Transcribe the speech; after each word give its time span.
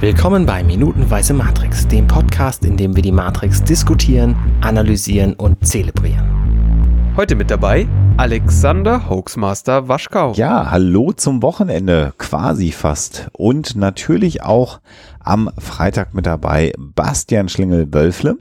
Willkommen 0.00 0.46
bei 0.46 0.62
Minutenweise 0.64 1.34
Matrix, 1.34 1.86
dem 1.86 2.06
Podcast, 2.06 2.64
in 2.64 2.76
dem 2.76 2.96
wir 2.96 3.02
die 3.02 3.12
Matrix 3.12 3.62
diskutieren, 3.62 4.34
analysieren 4.62 5.34
und 5.34 5.66
zelebrieren. 5.66 7.12
Heute 7.16 7.34
mit 7.36 7.50
dabei 7.50 7.86
Alexander 8.16 9.10
Hoaxmaster 9.10 9.88
Waschkau. 9.88 10.32
Ja, 10.32 10.70
hallo 10.70 11.12
zum 11.12 11.42
Wochenende, 11.42 12.14
quasi 12.18 12.72
fast. 12.72 13.28
Und 13.32 13.76
natürlich 13.76 14.42
auch 14.42 14.80
am 15.18 15.50
Freitag 15.58 16.14
mit 16.14 16.24
dabei 16.26 16.72
Bastian 16.78 17.48
Schlingel-Wölfle. 17.48 18.38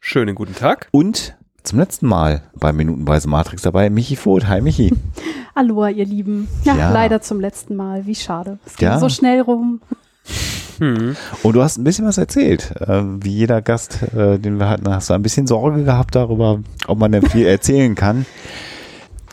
Schönen 0.00 0.34
guten 0.34 0.54
Tag. 0.54 0.88
Und 0.90 1.36
zum 1.64 1.80
letzten 1.80 2.06
Mal 2.06 2.42
bei 2.54 2.72
Minutenweise 2.72 3.28
Matrix 3.28 3.62
dabei 3.62 3.90
Michi 3.90 4.16
Voth. 4.16 4.46
Hi 4.48 4.62
Michi. 4.62 4.94
Hallo, 5.56 5.86
ihr 5.86 6.06
Lieben. 6.06 6.48
Ja, 6.64 6.76
Ja. 6.76 6.90
leider 6.92 7.20
zum 7.20 7.40
letzten 7.40 7.76
Mal. 7.76 8.06
Wie 8.06 8.14
schade. 8.14 8.58
Es 8.64 8.76
ging 8.76 8.88
Ja. 8.88 8.98
so 8.98 9.08
schnell 9.10 9.40
rum. 9.42 9.80
Hm. 10.78 11.16
Und 11.42 11.52
du 11.52 11.62
hast 11.62 11.78
ein 11.78 11.84
bisschen 11.84 12.06
was 12.06 12.18
erzählt. 12.18 12.72
Äh, 12.80 13.02
wie 13.02 13.32
jeder 13.32 13.62
Gast, 13.62 14.02
äh, 14.14 14.38
den 14.38 14.58
wir 14.58 14.68
hatten, 14.68 14.88
hast 14.88 15.10
du 15.10 15.14
ein 15.14 15.22
bisschen 15.22 15.46
Sorge 15.46 15.84
gehabt 15.84 16.14
darüber, 16.14 16.60
ob 16.86 16.98
man 16.98 17.12
denn 17.12 17.28
viel 17.28 17.46
erzählen 17.48 17.94
kann. 17.94 18.26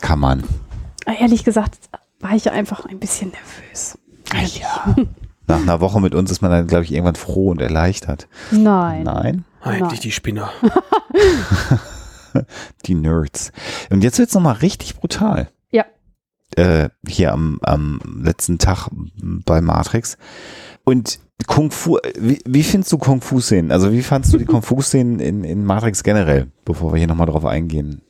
Kann 0.02 0.20
man. 0.20 0.44
Ehrlich 1.20 1.44
gesagt 1.44 1.77
war 2.20 2.36
ich 2.36 2.52
einfach 2.52 2.86
ein 2.86 3.00
bisschen 3.00 3.31
nervös. 3.31 3.98
Ja. 4.59 4.95
Nach 5.48 5.62
einer 5.62 5.80
Woche 5.80 6.02
mit 6.02 6.16
uns 6.16 6.31
ist 6.31 6.41
man 6.41 6.50
dann, 6.50 6.67
glaube 6.67 6.86
ich, 6.86 6.91
irgendwann 6.91 7.16
froh 7.16 7.52
und 7.52 7.62
erleichtert. 7.62 8.27
Nein. 8.52 9.03
Nein? 9.03 9.45
Eigentlich 9.62 9.81
Nein. 9.81 10.00
die 10.02 10.12
Spinner. 10.12 10.52
Die 12.86 12.95
Nerds. 12.95 13.52
Und 13.89 14.03
jetzt 14.03 14.20
wird's 14.20 14.34
noch 14.34 14.41
mal 14.41 14.52
richtig 14.53 14.95
brutal. 14.95 15.50
Ja. 15.72 15.86
Äh, 16.55 16.89
hier 17.08 17.31
am, 17.31 17.59
am 17.62 18.00
letzten 18.22 18.58
Tag 18.58 18.89
bei 18.91 19.62
Matrix. 19.62 20.17
Und 20.85 21.20
Kung 21.48 21.71
Fu, 21.71 21.98
wie, 22.17 22.39
wie 22.45 22.63
findest 22.63 22.91
du 22.94 22.98
Kung 22.98 23.21
Fu-Szenen? 23.21 23.72
Also 23.72 23.91
wie 23.91 24.02
fandst 24.02 24.33
du 24.33 24.38
die 24.38 24.45
Kung 24.45 24.61
Fu-Szenen 24.61 25.19
in, 25.19 25.44
in 25.44 25.66
Matrix 25.66 26.03
generell, 26.03 26.47
bevor 26.64 26.94
wir 26.94 26.97
hier 26.97 27.08
nochmal 27.08 27.28
drauf 27.28 27.45
eingehen? 27.45 28.02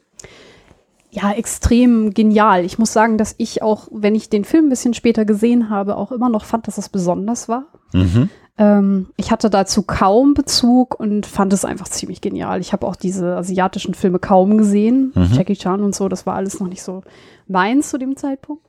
Ja, 1.10 1.32
extrem 1.32 2.14
genial. 2.14 2.66
Ich 2.66 2.78
muss 2.78 2.92
sagen, 2.92 3.18
dass 3.18 3.36
ich 3.38 3.62
auch, 3.62 3.88
wenn 3.92 4.16
ich 4.16 4.30
den 4.30 4.44
Film 4.44 4.66
ein 4.66 4.70
bisschen 4.70 4.94
später 4.94 5.24
gesehen 5.24 5.70
habe, 5.70 5.96
auch 5.96 6.12
immer 6.12 6.30
noch 6.30 6.44
fand, 6.44 6.68
dass 6.68 6.78
es 6.78 6.90
besonders 6.90 7.48
war. 7.48 7.68
Mhm. 7.94 8.30
Ähm, 8.58 9.08
ich 9.16 9.32
hatte 9.32 9.50
dazu 9.50 9.84
kaum 9.84 10.34
Bezug 10.34 11.00
und 11.00 11.26
fand 11.26 11.54
es 11.54 11.66
einfach 11.66 11.88
ziemlich 11.88 12.22
genial. 12.22 12.60
Ich 12.60 12.74
habe 12.74 12.86
auch 12.86 12.96
diese 12.96 13.38
asiatischen 13.38 13.94
Filme 13.94 14.20
kaum 14.20 14.58
gesehen. 14.58 15.14
Mhm. 15.16 15.30
Jackie 15.34 15.56
Chan 15.56 15.82
und 15.82 15.96
so, 15.96 16.10
das 16.10 16.26
war 16.26 16.36
alles 16.36 16.60
noch 16.60 16.68
nicht 16.68 16.84
so 16.84 17.04
meins 17.48 17.90
zu 17.90 17.98
dem 17.98 18.18
Zeitpunkt. 18.18 18.64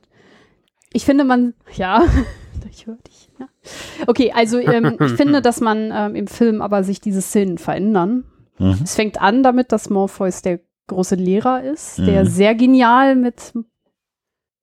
Ich 0.93 1.05
finde, 1.05 1.25
man, 1.25 1.53
ja, 1.75 2.03
ich 2.71 2.87
höre 2.87 2.97
dich. 3.07 3.29
Ja. 3.39 3.47
Okay, 4.07 4.31
also 4.35 4.59
ähm, 4.59 4.97
ich 4.99 5.13
finde, 5.13 5.41
dass 5.41 5.61
man 5.61 5.91
ähm, 5.93 6.15
im 6.15 6.27
Film 6.27 6.61
aber 6.61 6.83
sich 6.83 7.01
diese 7.01 7.21
Szenen 7.21 7.57
verändern. 7.57 8.23
Mhm. 8.57 8.79
Es 8.83 8.95
fängt 8.95 9.21
an 9.21 9.43
damit, 9.43 9.71
dass 9.71 9.89
Morpheus 9.89 10.41
der 10.41 10.59
große 10.87 11.15
Lehrer 11.15 11.63
ist, 11.63 11.97
der 11.99 12.23
Mhm. 12.23 12.27
sehr 12.29 12.55
genial 12.55 13.15
mit, 13.15 13.53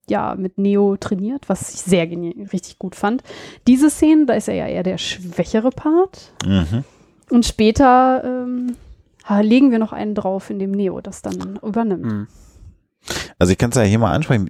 ja, 0.09 0.35
mit 0.35 0.57
Neo 0.57 0.97
trainiert, 0.97 1.47
was 1.49 1.73
ich 1.73 1.81
sehr 1.81 2.07
richtig 2.51 2.79
gut 2.79 2.95
fand. 2.95 3.23
Diese 3.67 3.89
Szene, 3.89 4.25
da 4.25 4.33
ist 4.33 4.47
er 4.47 4.55
ja 4.55 4.67
eher 4.67 4.83
der 4.83 4.97
schwächere 4.97 5.69
Part. 5.69 6.33
Mhm. 6.45 6.83
Und 7.29 7.45
später 7.45 8.23
ähm, 8.23 8.75
legen 9.41 9.71
wir 9.71 9.79
noch 9.79 9.93
einen 9.93 10.15
drauf, 10.15 10.49
in 10.49 10.59
dem 10.59 10.71
Neo 10.71 10.99
das 11.01 11.21
dann 11.21 11.59
übernimmt. 11.63 12.05
Hm. 12.05 12.27
Also 13.37 13.51
ich 13.51 13.57
kann 13.57 13.69
es 13.69 13.75
ja 13.75 13.83
hier 13.83 13.99
mal 13.99 14.13
ansprechen. 14.13 14.49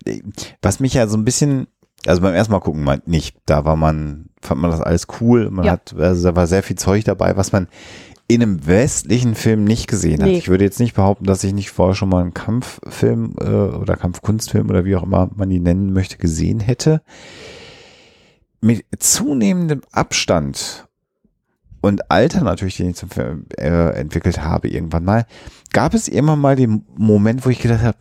Was 0.61 0.79
mich 0.79 0.93
ja 0.93 1.07
so 1.07 1.17
ein 1.17 1.25
bisschen, 1.25 1.67
also 2.05 2.21
beim 2.21 2.33
ersten 2.33 2.51
Mal 2.53 2.59
gucken 2.59 2.83
mal 2.83 3.01
nicht, 3.05 3.37
da 3.45 3.65
war 3.65 3.75
man, 3.75 4.29
fand 4.41 4.61
man 4.61 4.71
das 4.71 4.81
alles 4.81 5.07
cool. 5.19 5.49
Man 5.49 5.65
Ja. 5.65 5.73
hat, 5.73 5.95
also 5.97 6.29
da 6.29 6.35
war 6.35 6.47
sehr 6.47 6.63
viel 6.63 6.77
Zeug 6.77 7.03
dabei, 7.03 7.35
was 7.37 7.51
man 7.51 7.67
in 8.27 8.41
einem 8.41 8.65
westlichen 8.65 9.35
Film 9.35 9.63
nicht 9.65 9.87
gesehen 9.87 10.21
hat. 10.21 10.27
Nee. 10.29 10.37
Ich 10.37 10.47
würde 10.49 10.63
jetzt 10.63 10.79
nicht 10.79 10.95
behaupten, 10.95 11.25
dass 11.25 11.43
ich 11.43 11.53
nicht 11.53 11.69
vorher 11.69 11.95
schon 11.95 12.09
mal 12.09 12.21
einen 12.21 12.33
Kampffilm 12.33 13.35
äh, 13.39 13.45
oder 13.45 13.95
Kampfkunstfilm 13.95 14.69
oder 14.69 14.83
wie 14.83 14.95
auch 14.95 15.03
immer 15.03 15.29
man 15.35 15.49
die 15.49 15.59
nennen 15.59 15.93
möchte, 15.93 16.17
gesehen 16.17 16.59
hätte. 16.59 17.01
Mit 18.61 18.83
zunehmendem 18.97 19.81
Abstand 19.91 20.87
und 21.81 22.09
Alter 22.09 22.43
natürlich, 22.43 22.77
den 22.77 22.89
ich 22.89 22.95
zum 22.95 23.11
Film 23.11 23.45
äh, 23.59 23.89
entwickelt 23.91 24.41
habe 24.43 24.69
irgendwann 24.69 25.05
mal, 25.05 25.27
gab 25.71 25.93
es 25.93 26.07
immer 26.07 26.35
mal 26.35 26.55
den 26.55 26.83
Moment, 26.97 27.45
wo 27.45 27.51
ich 27.51 27.59
gedacht 27.61 27.83
habe, 27.83 27.97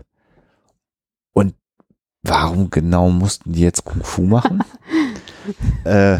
warum 2.24 2.70
genau 2.70 3.10
mussten 3.10 3.52
die 3.52 3.60
jetzt 3.60 3.84
Kung 3.84 4.02
Fu 4.02 4.22
machen? 4.22 4.64
äh, 5.84 6.18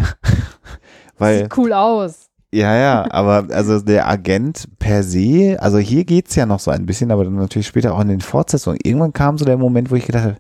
weil, 1.18 1.42
Sieht 1.42 1.56
cool 1.58 1.72
aus. 1.72 2.28
ja, 2.52 2.76
ja, 2.76 3.06
aber 3.10 3.48
also 3.50 3.80
der 3.80 4.08
Agent 4.08 4.68
per 4.78 5.02
se, 5.02 5.56
also 5.58 5.78
hier 5.78 6.04
geht's 6.04 6.34
ja 6.34 6.46
noch 6.46 6.60
so 6.60 6.70
ein 6.70 6.86
bisschen, 6.86 7.10
aber 7.10 7.24
dann 7.24 7.34
natürlich 7.34 7.66
später 7.66 7.94
auch 7.94 8.00
in 8.00 8.08
den 8.08 8.20
Fortsetzungen. 8.20 8.78
Irgendwann 8.82 9.12
kam 9.12 9.38
so 9.38 9.44
der 9.44 9.56
Moment, 9.56 9.90
wo 9.90 9.96
ich 9.96 10.06
gedacht 10.06 10.24
habe, 10.24 10.36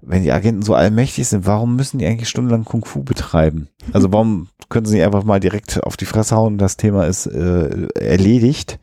wenn 0.00 0.22
die 0.22 0.32
Agenten 0.32 0.62
so 0.62 0.74
allmächtig 0.74 1.26
sind, 1.26 1.46
warum 1.46 1.76
müssen 1.76 1.98
die 1.98 2.06
eigentlich 2.06 2.28
stundenlang 2.28 2.64
Kung 2.64 2.84
Fu 2.84 3.02
betreiben? 3.02 3.68
Also 3.92 4.12
warum 4.12 4.48
können 4.68 4.86
sie 4.86 4.96
nicht 4.96 5.04
einfach 5.04 5.24
mal 5.24 5.40
direkt 5.40 5.82
auf 5.82 5.96
die 5.96 6.04
Fresse 6.04 6.36
hauen 6.36 6.54
und 6.54 6.58
das 6.58 6.76
Thema 6.76 7.06
ist 7.06 7.26
äh, 7.26 7.88
erledigt? 7.94 8.78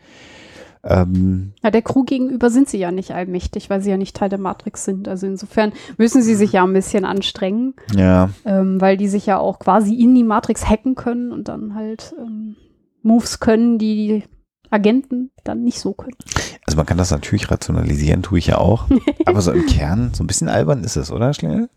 Ähm, 0.88 1.53
Ja, 1.63 1.72
der 1.72 1.81
Crew 1.81 2.03
gegenüber 2.03 2.50
sind 2.51 2.69
sie 2.69 2.78
ja 2.78 2.91
nicht 2.91 3.12
allmächtig, 3.12 3.69
weil 3.72 3.81
sie 3.81 3.90
ja 3.90 3.97
nicht 3.97 4.16
Teil 4.16 4.29
der 4.29 4.38
Matrix 4.40 4.85
sind. 4.85 5.07
Also 5.07 5.25
insofern 5.25 5.73
müssen 5.97 6.22
sie 6.22 6.35
sich 6.35 6.51
ja 6.51 6.63
ein 6.63 6.73
bisschen 6.73 7.06
anstrengen, 7.06 7.73
ja, 7.96 8.29
ähm, 8.46 8.79
weil 8.79 8.95
die 8.95 9.07
sich 9.07 9.25
ja 9.25 9.40
auch 9.40 9.57
quasi 9.59 9.95
in 9.95 10.13
die 10.13 10.24
Matrix 10.24 10.68
hacken 10.69 10.94
können 10.95 11.31
und 11.31 11.47
dann 11.47 11.74
halt 11.74 12.13
ähm, 12.19 12.56
Moves 13.01 13.40
können, 13.40 13.79
die 13.79 13.95
die 13.95 14.24
Agenten 14.72 15.31
dann 15.44 15.63
nicht 15.63 15.79
so 15.79 15.94
können. 15.94 16.18
also 16.68 16.75
man 16.78 16.85
kann 16.85 16.97
das 16.97 17.12
natürlich 17.12 17.50
rationalisieren, 17.50 18.22
tue 18.24 18.38
ich 18.40 18.47
ja 18.47 18.57
auch. 18.57 18.88
aber 19.25 19.41
so 19.41 19.51
im 19.51 19.66
Kern, 19.66 20.12
so 20.13 20.24
ein 20.24 20.28
bisschen 20.28 20.50
albern 20.50 20.84
ist 20.84 20.97
es, 20.97 21.12
oder, 21.12 21.34
Schlingel? 21.34 21.69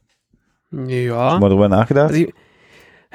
Ja. 0.71 1.31
Schon 1.31 1.41
mal 1.41 1.49
drüber 1.49 1.69
nachgedacht? 1.69 2.11
Also, 2.11 2.23
ich- 2.25 2.35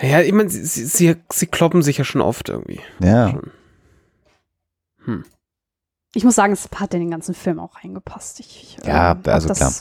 ja, 0.02 0.22
ich 0.22 0.32
meine, 0.34 0.50
sie, 0.50 0.64
sie, 0.66 0.86
sie, 0.86 1.16
sie 1.32 1.46
kloppen 1.46 1.84
sich 1.84 2.00
ja 2.00 2.04
schon 2.04 2.22
oft 2.22 2.50
irgendwie. 2.50 2.80
ja. 3.00 3.30
Schon. 3.30 3.52
Hm. 5.06 5.24
Ich 6.16 6.24
muss 6.24 6.36
sagen, 6.36 6.54
es 6.54 6.70
hat 6.76 6.94
in 6.94 7.00
den 7.00 7.12
ganzen 7.12 7.34
Film 7.34 7.60
auch 7.60 7.84
reingepasst. 7.84 8.40
Ich, 8.40 8.78
ich, 8.80 8.86
Ja, 8.86 9.14
ähm, 9.14 9.22
also 9.26 9.54
klar. 9.54 9.74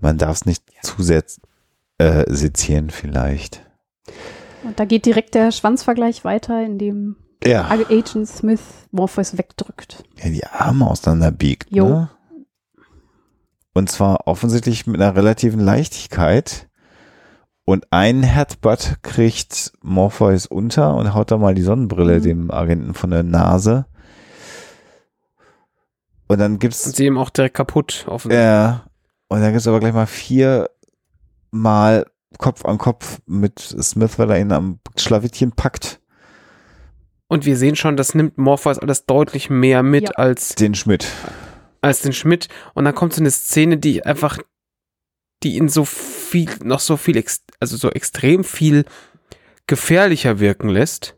Man 0.00 0.18
darf 0.18 0.36
es 0.36 0.46
nicht 0.46 0.64
zu 0.82 1.02
sehr 1.02 1.24
äh, 1.98 2.24
sezieren 2.32 2.90
vielleicht. 2.90 3.66
Und 4.62 4.78
da 4.78 4.84
geht 4.84 5.06
direkt 5.06 5.34
der 5.34 5.50
Schwanzvergleich 5.50 6.24
weiter, 6.24 6.64
in 6.64 6.78
dem 6.78 7.16
Ja. 7.44 7.68
Agent 7.68 8.28
Smith 8.28 8.60
Morpheus 8.92 9.36
wegdrückt. 9.36 10.04
ja 10.22 10.30
die 10.30 10.44
Arme 10.46 10.86
auseinanderbiegt. 10.86 11.68
Jo. 11.70 11.88
Ne? 11.88 12.10
Und 13.74 13.90
zwar 13.90 14.26
offensichtlich 14.26 14.86
mit 14.86 15.00
einer 15.00 15.14
relativen 15.16 15.60
Leichtigkeit. 15.60 16.67
Und 17.68 17.86
ein 17.90 18.22
Headbutt 18.22 18.94
kriegt 19.02 19.72
Morpheus 19.82 20.46
unter 20.46 20.94
und 20.94 21.12
haut 21.12 21.30
da 21.30 21.36
mal 21.36 21.54
die 21.54 21.60
Sonnenbrille 21.60 22.16
Mhm. 22.20 22.22
dem 22.22 22.50
Agenten 22.50 22.94
von 22.94 23.10
der 23.10 23.22
Nase. 23.22 23.84
Und 26.28 26.38
dann 26.38 26.52
Und 26.52 26.60
gibt's 26.60 26.82
sie 26.84 27.04
eben 27.04 27.18
auch 27.18 27.28
direkt 27.28 27.54
kaputt. 27.56 28.06
Offen. 28.08 28.30
Ja. 28.30 28.86
Und 29.28 29.42
dann 29.42 29.52
gibt's 29.52 29.66
aber 29.66 29.80
gleich 29.80 29.92
mal 29.92 30.06
vier 30.06 30.70
Mal 31.50 32.06
Kopf 32.38 32.64
an 32.64 32.78
Kopf 32.78 33.20
mit 33.26 33.58
Smith, 33.58 34.18
weil 34.18 34.30
er 34.30 34.40
ihn 34.40 34.52
am 34.52 34.80
Schlawittchen 34.96 35.52
packt. 35.52 36.00
Und 37.26 37.44
wir 37.44 37.58
sehen 37.58 37.76
schon, 37.76 37.98
das 37.98 38.14
nimmt 38.14 38.38
Morpheus 38.38 38.78
alles 38.78 39.04
deutlich 39.04 39.50
mehr 39.50 39.82
mit 39.82 40.04
Ja. 40.04 40.10
als, 40.14 40.54
Den 40.54 40.74
Schmidt. 40.74 41.06
als 41.82 42.00
den 42.00 42.14
Schmidt. 42.14 42.48
Und 42.72 42.86
dann 42.86 42.94
kommt 42.94 43.12
so 43.12 43.20
eine 43.20 43.30
Szene, 43.30 43.76
die 43.76 44.06
einfach, 44.06 44.38
die 45.42 45.56
ihn 45.56 45.68
so 45.68 45.84
viel, 45.84 46.50
noch 46.62 46.80
so 46.80 46.96
viel, 46.96 47.22
also 47.60 47.76
so 47.76 47.90
extrem 47.90 48.44
viel 48.44 48.84
gefährlicher 49.66 50.40
wirken 50.40 50.68
lässt. 50.68 51.16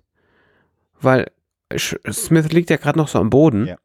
Weil 1.00 1.30
Smith 1.76 2.52
liegt 2.52 2.70
ja 2.70 2.76
gerade 2.76 2.98
noch 2.98 3.08
so 3.08 3.18
am 3.18 3.30
Boden. 3.30 3.66
Ja. 3.66 3.76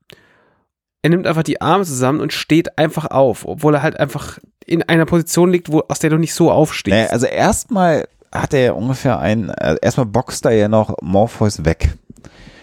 Er 1.02 1.10
nimmt 1.12 1.28
einfach 1.28 1.44
die 1.44 1.62
Arme 1.62 1.86
zusammen 1.86 2.20
und 2.20 2.34
steht 2.34 2.78
einfach 2.78 3.06
auf, 3.06 3.46
obwohl 3.46 3.76
er 3.76 3.84
halt 3.84 4.00
einfach 4.00 4.40
in 4.66 4.82
einer 4.84 5.06
Position 5.06 5.52
liegt, 5.52 5.72
wo, 5.72 5.84
aus 5.88 6.00
der 6.00 6.10
du 6.10 6.18
nicht 6.18 6.34
so 6.34 6.52
aufstehst. 6.52 6.96
Naja, 6.96 7.10
also 7.12 7.28
erstmal 7.28 8.08
hat 8.32 8.54
er 8.54 8.60
ja 8.62 8.72
ungefähr 8.74 9.20
ein, 9.20 9.50
äh, 9.50 9.78
erstmal 9.82 10.08
boxt 10.08 10.46
er 10.46 10.54
ja 10.54 10.68
noch 10.68 10.96
Morpheus 11.02 11.64
weg. 11.64 11.94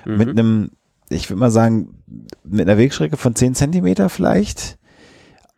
Mhm. 0.04 0.16
Mit 0.16 0.28
einem, 0.30 0.70
ich 1.08 1.30
würde 1.30 1.40
mal 1.40 1.50
sagen, 1.50 2.02
mit 2.44 2.69
einer 2.69 2.78
Wegstrecke 2.78 3.16
von 3.16 3.36
10 3.36 3.54
Zentimeter 3.54 4.08
vielleicht. 4.08 4.76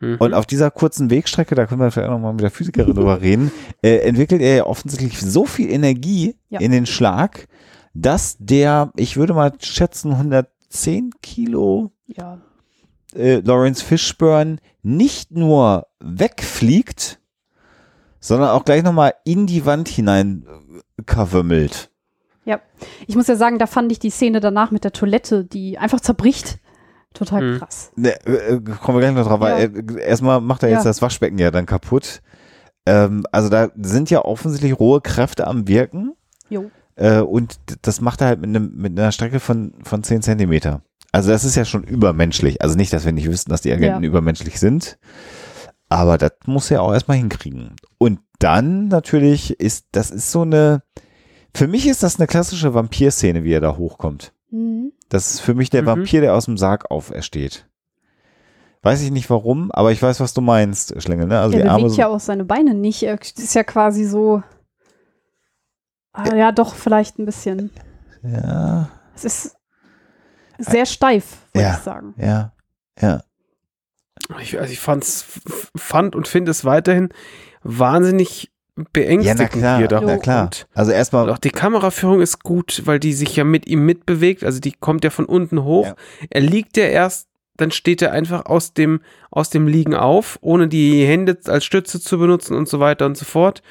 Mhm. 0.00 0.17
Und 0.19 0.35
auf 0.35 0.46
dieser 0.46 0.70
kurzen 0.70 1.11
Wegstrecke, 1.11 1.55
da 1.55 1.67
können 1.67 1.81
wir 1.81 1.91
vielleicht 1.91 2.08
auch 2.11 2.14
nochmal 2.14 2.32
mit 2.32 2.43
der 2.43 2.50
Physikerin 2.50 2.94
drüber 2.94 3.20
reden, 3.23 3.50
äh, 3.82 3.99
entwickelt 3.99 4.43
er 4.43 4.56
ja 4.56 4.67
offensichtlich 4.67 5.20
so 5.20 5.44
viel 5.44 5.70
Energie 5.70 6.37
Ja. 6.49 6.61
in 6.61 6.73
den 6.73 6.87
Schlag, 6.87 7.46
dass 7.94 8.37
der, 8.38 8.91
ich 8.96 9.17
würde 9.17 9.35
mal 9.35 9.52
schätzen, 9.61 10.12
110 10.12 11.11
Kilo 11.23 11.93
Ja. 12.06 12.38
äh, 13.14 13.37
Lawrence 13.41 13.85
Fishburne 13.85 14.56
nicht 14.82 15.31
nur 15.31 15.87
wegfliegt, 16.00 17.20
sondern 18.20 18.50
auch 18.50 18.64
gleich 18.64 18.82
nochmal 18.82 19.14
in 19.25 19.47
die 19.47 19.64
Wand 19.67 19.88
hinein 19.88 20.47
verwimmelt. 21.06 21.90
Ja. 22.44 22.61
Ich 23.06 23.17
muss 23.17 23.26
ja 23.29 23.37
sagen, 23.37 23.58
da 23.58 23.67
fand 23.67 23.90
ich 23.93 23.99
die 23.99 24.11
Szene 24.11 24.40
danach 24.40 24.70
mit 24.70 24.85
der 24.85 24.93
Toilette, 24.93 25.44
die 25.44 25.79
einfach 25.79 26.00
zerbricht, 26.00 26.58
total 27.14 27.43
Mhm. 27.55 27.58
krass. 27.58 27.90
Ne, 27.96 28.14
äh, 28.26 28.61
kommen 28.61 28.99
wir 28.99 29.00
gleich 29.00 29.14
noch 29.14 29.26
drauf, 29.26 29.40
weil 29.40 29.72
äh, 29.99 30.02
erstmal 30.02 30.40
macht 30.40 30.62
er 30.62 30.69
jetzt 30.69 30.84
Ja. 30.84 30.90
das 30.90 31.00
Waschbecken 31.00 31.38
ja 31.38 31.50
dann 31.50 31.64
kaputt. 31.66 32.20
Ähm, 32.87 33.25
also 33.32 33.49
da 33.49 33.70
sind 33.81 34.11
ja 34.11 34.22
offensichtlich 34.25 34.78
rohe 34.78 35.00
Kräfte 35.00 35.46
am 35.46 35.66
Wirken 35.66 36.12
Jo. 36.50 36.70
äh, 36.96 37.20
und 37.20 37.56
das 37.82 38.00
macht 38.02 38.20
er 38.20 38.26
halt 38.26 38.40
mit, 38.40 38.50
einem, 38.50 38.72
mit 38.76 38.99
einer 38.99 39.11
Strecke 39.12 39.40
von, 39.40 39.72
von 39.84 40.02
10 40.05 40.20
Zentimeter. 40.20 40.82
Also 41.11 41.31
das 41.31 41.44
ist 41.44 41.55
ja 41.55 41.64
schon 41.64 41.84
übermenschlich. 41.84 42.61
Also 42.61 42.76
nicht, 42.76 42.93
dass 42.93 43.05
wir 43.06 43.12
nicht 43.12 43.28
wüssten, 43.31 43.50
dass 43.50 43.62
die 43.62 43.72
Agenten 43.72 44.02
Ja. 44.02 44.08
übermenschlich 44.08 44.61
sind, 44.61 44.99
aber 45.88 46.19
das 46.19 46.32
muss 46.46 46.70
er 46.70 46.82
auch 46.82 46.93
erstmal 46.93 47.16
hinkriegen. 47.16 47.76
Und 47.99 48.20
dann 48.40 48.88
natürlich 48.88 49.58
ist, 49.61 49.87
das 49.93 50.11
ist 50.11 50.31
so 50.32 50.43
eine, 50.43 50.82
für 51.55 51.69
mich 51.69 51.87
ist 51.87 52.02
das 52.02 52.19
eine 52.19 52.26
klassische 52.26 52.75
Vampir-Szene, 52.75 53.44
wie 53.44 53.52
er 53.52 53.61
da 53.61 53.76
hochkommt. 53.76 54.32
Mhm. 54.50 54.93
Das 55.08 55.34
ist 55.34 55.40
für 55.40 55.54
mich 55.54 55.70
der 55.70 55.82
Mhm. 55.82 55.86
Vampir, 55.86 56.20
der 56.20 56.34
aus 56.34 56.46
dem 56.46 56.56
Sarg 56.56 56.90
aufersteht. 56.90 57.68
Weiß 58.82 59.00
ich 59.02 59.10
nicht 59.10 59.30
warum, 59.30 59.70
aber 59.72 59.92
ich 59.92 60.02
weiß, 60.02 60.20
was 60.20 60.34
du 60.34 60.40
meinst, 60.42 61.00
Schlingel. 61.02 61.26
Ne? 61.26 61.40
Also 61.40 61.56
er 61.56 61.62
die 61.62 61.68
Arme 61.68 61.82
bewegt 61.84 61.94
so, 61.96 62.00
ja 62.02 62.08
auch 62.08 62.20
seine 62.20 62.44
Beine 62.44 62.74
nicht. 62.74 63.02
Er 63.02 63.18
ist 63.20 63.54
ja 63.54 63.64
quasi 63.64 64.04
so. 64.04 64.42
Ah, 66.12 66.34
ja, 66.34 66.52
doch, 66.52 66.74
vielleicht 66.74 67.18
ein 67.18 67.24
bisschen. 67.24 67.70
ja, 68.22 68.88
Es 69.14 69.24
ist 69.24 69.56
sehr 70.58 70.86
steif, 70.86 71.38
würde 71.52 71.66
Ja. 71.66 71.74
ich 71.74 71.80
sagen. 71.82 72.14
ja, 72.18 72.52
ja. 73.00 73.22
Ich, 74.40 74.58
also 74.58 74.72
ich 74.72 74.80
fand's, 74.80 75.40
fand 75.76 76.14
und 76.14 76.28
finde 76.28 76.50
es 76.50 76.64
weiterhin 76.64 77.08
wahnsinnig 77.62 78.52
beängstigend, 78.93 79.55
Ja, 79.55 79.79
er 79.79 79.88
da 79.88 79.99
klar, 79.99 80.00
na 80.05 80.17
klar. 80.19 80.43
hochkommt. 80.44 80.67
Also 80.75 80.91
Und 80.91 80.97
erstmal, 80.97 81.31
auch 81.31 81.38
die 81.38 81.50
Kameraführung 81.50 82.21
ist 82.21 82.43
gut, 82.43 82.82
weil 82.85 82.99
die 82.99 83.12
sich 83.12 83.37
ja 83.37 83.44
mit 83.44 83.67
ihm 83.67 83.87
mitbewegt. 83.87 84.43
Also 84.44 84.61
die 84.61 84.73
kommt 84.73 85.05
ja 85.05 85.11
von 85.11 85.26
unten 85.26 85.62
hoch. 85.62 85.87
Ja. 85.87 85.97
Er 86.31 86.41
liegt 86.41 86.76
ja 86.76 86.85
erst, 86.87 87.29
dann 87.56 87.71
steht 87.71 88.03
er 88.03 88.11
einfach 88.11 88.47
aus 88.47 88.75
dem, 88.75 89.00
aus 89.31 89.49
dem 89.50 89.69
Liegen 89.69 89.94
auf, 89.94 90.38
ohne 90.41 90.67
die 90.67 91.06
Hände 91.06 91.38
als 91.47 91.65
Stütze 91.65 92.00
zu 92.00 92.19
benutzen 92.19 92.56
und 92.56 92.69
so 92.69 92.81
weiter 92.81 93.06
und 93.06 93.17
so 93.17 93.25
fort. 93.25 93.62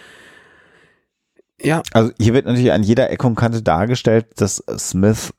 Ja, 1.62 1.84
also 1.92 2.12
hier 2.18 2.34
wird 2.34 2.46
natürlich 2.46 2.72
an 2.72 2.84
jeder 2.84 3.10
Ecke 3.10 3.28
und 3.28 3.36
Kante 3.36 3.62
dargestellt, 3.62 4.28
dass 4.38 4.64
Smith 4.78 5.34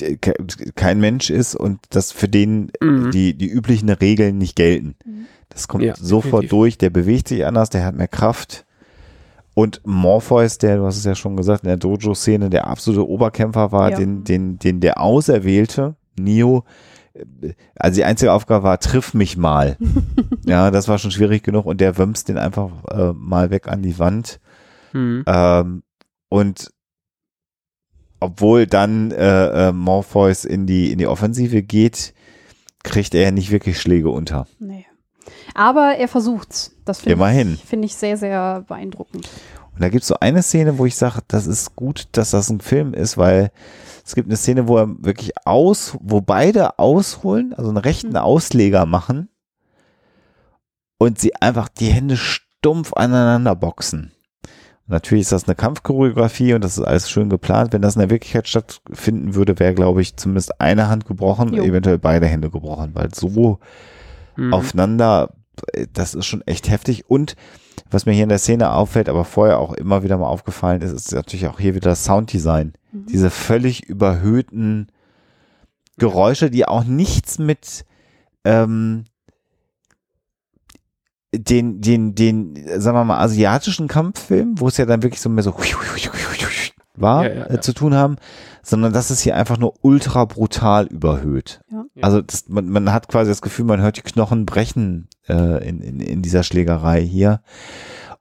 äh, 0.00 0.16
ke- 0.16 0.36
kein 0.74 1.00
Mensch 1.00 1.28
ist 1.30 1.54
und 1.54 1.80
dass 1.90 2.12
für 2.12 2.28
den 2.28 2.72
mhm. 2.80 3.10
die, 3.10 3.36
die 3.36 3.48
üblichen 3.48 3.90
Regeln 3.90 4.38
nicht 4.38 4.56
gelten. 4.56 4.96
Mhm. 5.04 5.26
Das 5.48 5.68
kommt 5.68 5.84
Ja, 5.84 5.94
sofort 5.96 6.24
definitiv. 6.44 6.50
durch, 6.50 6.78
der 6.78 6.90
bewegt 6.90 7.28
sich 7.28 7.44
anders, 7.46 7.70
der 7.70 7.84
hat 7.84 7.94
mehr 7.94 8.08
Kraft. 8.08 8.64
Und 9.54 9.80
Morpheus, 9.84 10.58
der, 10.58 10.78
du 10.78 10.84
hast 10.86 10.96
es 10.96 11.04
ja 11.04 11.14
schon 11.14 11.36
gesagt, 11.36 11.62
in 11.62 11.68
der 11.68 11.76
Dojo-Szene 11.76 12.50
der 12.50 12.66
absolute 12.66 13.08
Oberkämpfer 13.08 13.70
war, 13.70 13.90
Ja. 13.92 13.96
den, 13.98 14.24
den, 14.24 14.58
den 14.58 14.80
der 14.80 15.00
Auserwählte, 15.00 15.94
Neo, 16.18 16.64
äh, 17.12 17.52
also 17.76 17.94
die 17.96 18.04
einzige 18.04 18.32
Aufgabe 18.32 18.64
war, 18.64 18.80
triff 18.80 19.14
mich 19.14 19.36
mal. 19.36 19.76
ja, 20.44 20.72
das 20.72 20.88
war 20.88 20.98
schon 20.98 21.12
schwierig 21.12 21.44
genug 21.44 21.66
und 21.66 21.80
der 21.80 21.96
wömst 21.98 22.28
den 22.28 22.36
einfach 22.38 22.70
äh, 22.90 23.12
mal 23.14 23.50
weg 23.50 23.68
an 23.68 23.82
die 23.82 23.98
Wand. 24.00 24.40
Mhm. 24.92 25.22
Ähm, 25.26 25.82
und 26.28 26.70
obwohl 28.20 28.66
dann 28.66 29.10
äh, 29.10 29.68
äh, 29.68 29.72
Morpheus 29.72 30.44
in 30.44 30.66
die, 30.66 30.90
in 30.90 30.98
die 30.98 31.06
Offensive 31.06 31.62
geht, 31.62 32.14
kriegt 32.82 33.14
er 33.14 33.30
nicht 33.32 33.50
wirklich 33.50 33.80
Schläge 33.80 34.10
unter. 34.10 34.46
Nee. 34.58 34.86
Aber 35.54 35.94
er 35.96 36.08
versucht's. 36.08 36.72
Das 36.84 37.00
finde 37.00 37.14
Immerhin. 37.14 37.54
ich, 37.54 37.64
finde 37.64 37.86
ich 37.86 37.94
sehr, 37.94 38.16
sehr 38.16 38.62
beeindruckend. 38.66 39.28
Und 39.74 39.82
da 39.82 39.88
gibt 39.88 40.02
es 40.02 40.08
so 40.08 40.16
eine 40.20 40.42
Szene, 40.42 40.78
wo 40.78 40.86
ich 40.86 40.96
sage, 40.96 41.20
das 41.28 41.46
ist 41.46 41.74
gut, 41.76 42.08
dass 42.12 42.30
das 42.30 42.50
ein 42.50 42.60
Film 42.60 42.92
ist, 42.94 43.16
weil 43.18 43.50
es 44.04 44.14
gibt 44.14 44.28
eine 44.28 44.36
Szene, 44.36 44.68
wo 44.68 44.76
er 44.78 44.88
wirklich 45.04 45.32
aus, 45.46 45.96
wo 46.00 46.20
beide 46.20 46.78
ausholen, 46.78 47.54
also 47.56 47.70
einen 47.70 47.78
rechten 47.78 48.10
Mhm. 48.10 48.16
Ausleger 48.16 48.84
machen 48.86 49.28
und 50.98 51.18
sie 51.18 51.34
einfach 51.36 51.68
die 51.68 51.88
Hände 51.88 52.16
stumpf 52.16 52.92
aneinander 52.94 53.54
boxen. 53.56 54.12
Und 54.86 54.90
natürlich 54.92 55.22
ist 55.22 55.32
das 55.32 55.44
eine 55.46 55.54
Kampfchoreografie 55.54 56.54
und 56.54 56.62
das 56.62 56.76
ist 56.78 56.84
alles 56.84 57.10
schön 57.10 57.30
geplant. 57.30 57.72
Wenn 57.72 57.82
das 57.82 57.96
in 57.96 58.00
der 58.00 58.10
Wirklichkeit 58.10 58.46
stattfinden 58.48 59.34
würde, 59.34 59.58
wäre, 59.58 59.74
glaube 59.74 60.02
ich, 60.02 60.16
zumindest 60.16 60.60
eine 60.60 60.88
Hand 60.88 61.06
gebrochen, 61.06 61.54
Jo. 61.54 61.62
eventuell 61.64 61.98
beide 61.98 62.26
Hände 62.26 62.50
gebrochen, 62.50 62.90
weil 62.94 63.12
so 63.14 63.58
Mhm. 64.36 64.52
aufeinander, 64.52 65.32
das 65.92 66.14
ist 66.14 66.26
schon 66.26 66.42
echt 66.42 66.68
heftig. 66.68 67.08
Und 67.08 67.36
was 67.90 68.06
mir 68.06 68.12
hier 68.12 68.24
in 68.24 68.28
der 68.28 68.38
Szene 68.38 68.72
auffällt, 68.72 69.08
aber 69.08 69.24
vorher 69.24 69.58
auch 69.58 69.72
immer 69.72 70.02
wieder 70.02 70.18
mal 70.18 70.26
aufgefallen 70.26 70.82
ist, 70.82 70.92
ist 70.92 71.12
natürlich 71.12 71.46
auch 71.46 71.58
hier 71.60 71.74
wieder 71.74 71.90
das 71.90 72.04
Sounddesign. 72.04 72.72
Mhm. 72.92 73.06
Diese 73.06 73.30
völlig 73.30 73.84
überhöhten 73.84 74.88
Geräusche, 75.98 76.50
die 76.50 76.66
auch 76.66 76.84
nichts 76.84 77.38
mit 77.38 77.84
ähm, 78.44 79.04
den, 81.32 81.80
den, 81.80 82.14
den, 82.14 82.54
sagen 82.80 82.96
wir 82.96 83.04
mal, 83.04 83.18
asiatischen 83.18 83.88
Kampffilm, 83.88 84.60
wo 84.60 84.68
es 84.68 84.76
ja 84.76 84.86
dann 84.86 85.02
wirklich 85.02 85.20
so 85.20 85.28
mehr 85.28 85.42
so 85.42 85.52
war, 86.96 87.24
Ja, 87.28 87.34
ja, 87.34 87.44
äh, 87.44 87.54
ja. 87.54 87.60
zu 87.60 87.72
tun 87.72 87.94
haben, 87.94 88.16
sondern 88.62 88.92
das 88.92 89.10
ist 89.10 89.20
hier 89.20 89.36
einfach 89.36 89.58
nur 89.58 89.74
ultra 89.82 90.24
brutal 90.24 90.86
überhöht. 90.86 91.60
Also 92.02 92.22
das, 92.22 92.48
man, 92.48 92.68
man 92.68 92.92
hat 92.92 93.08
quasi 93.08 93.30
das 93.30 93.42
Gefühl, 93.42 93.64
man 93.64 93.80
hört 93.80 93.96
die 93.96 94.02
Knochen 94.02 94.46
brechen 94.46 95.08
äh, 95.28 95.68
in, 95.68 95.80
in, 95.80 96.00
in 96.00 96.22
dieser 96.22 96.42
Schlägerei 96.42 97.02
hier. 97.02 97.40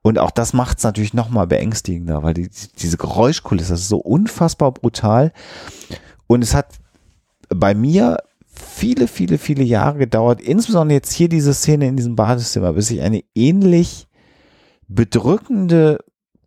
Und 0.01 0.19
auch 0.19 0.31
das 0.31 0.53
macht 0.53 0.79
es 0.79 0.83
natürlich 0.83 1.13
nochmal 1.13 1.47
beängstigender, 1.47 2.23
weil 2.23 2.33
die, 2.33 2.49
diese 2.77 2.97
Geräuschkulisse 2.97 3.71
das 3.71 3.81
ist 3.81 3.89
so 3.89 3.97
unfassbar 3.97 4.71
brutal. 4.73 5.31
Und 6.27 6.43
es 6.43 6.53
hat 6.53 6.67
bei 7.49 7.73
mir 7.73 8.17
viele, 8.53 9.07
viele, 9.07 9.37
viele 9.37 9.63
Jahre 9.63 9.97
gedauert, 9.99 10.41
insbesondere 10.41 10.95
jetzt 10.95 11.13
hier 11.13 11.29
diese 11.29 11.53
Szene 11.53 11.87
in 11.87 11.95
diesem 11.95 12.15
Badezimmer, 12.15 12.73
bis 12.73 12.91
ich 12.91 13.01
eine 13.01 13.23
ähnlich 13.33 14.07
bedrückende, 14.87 15.99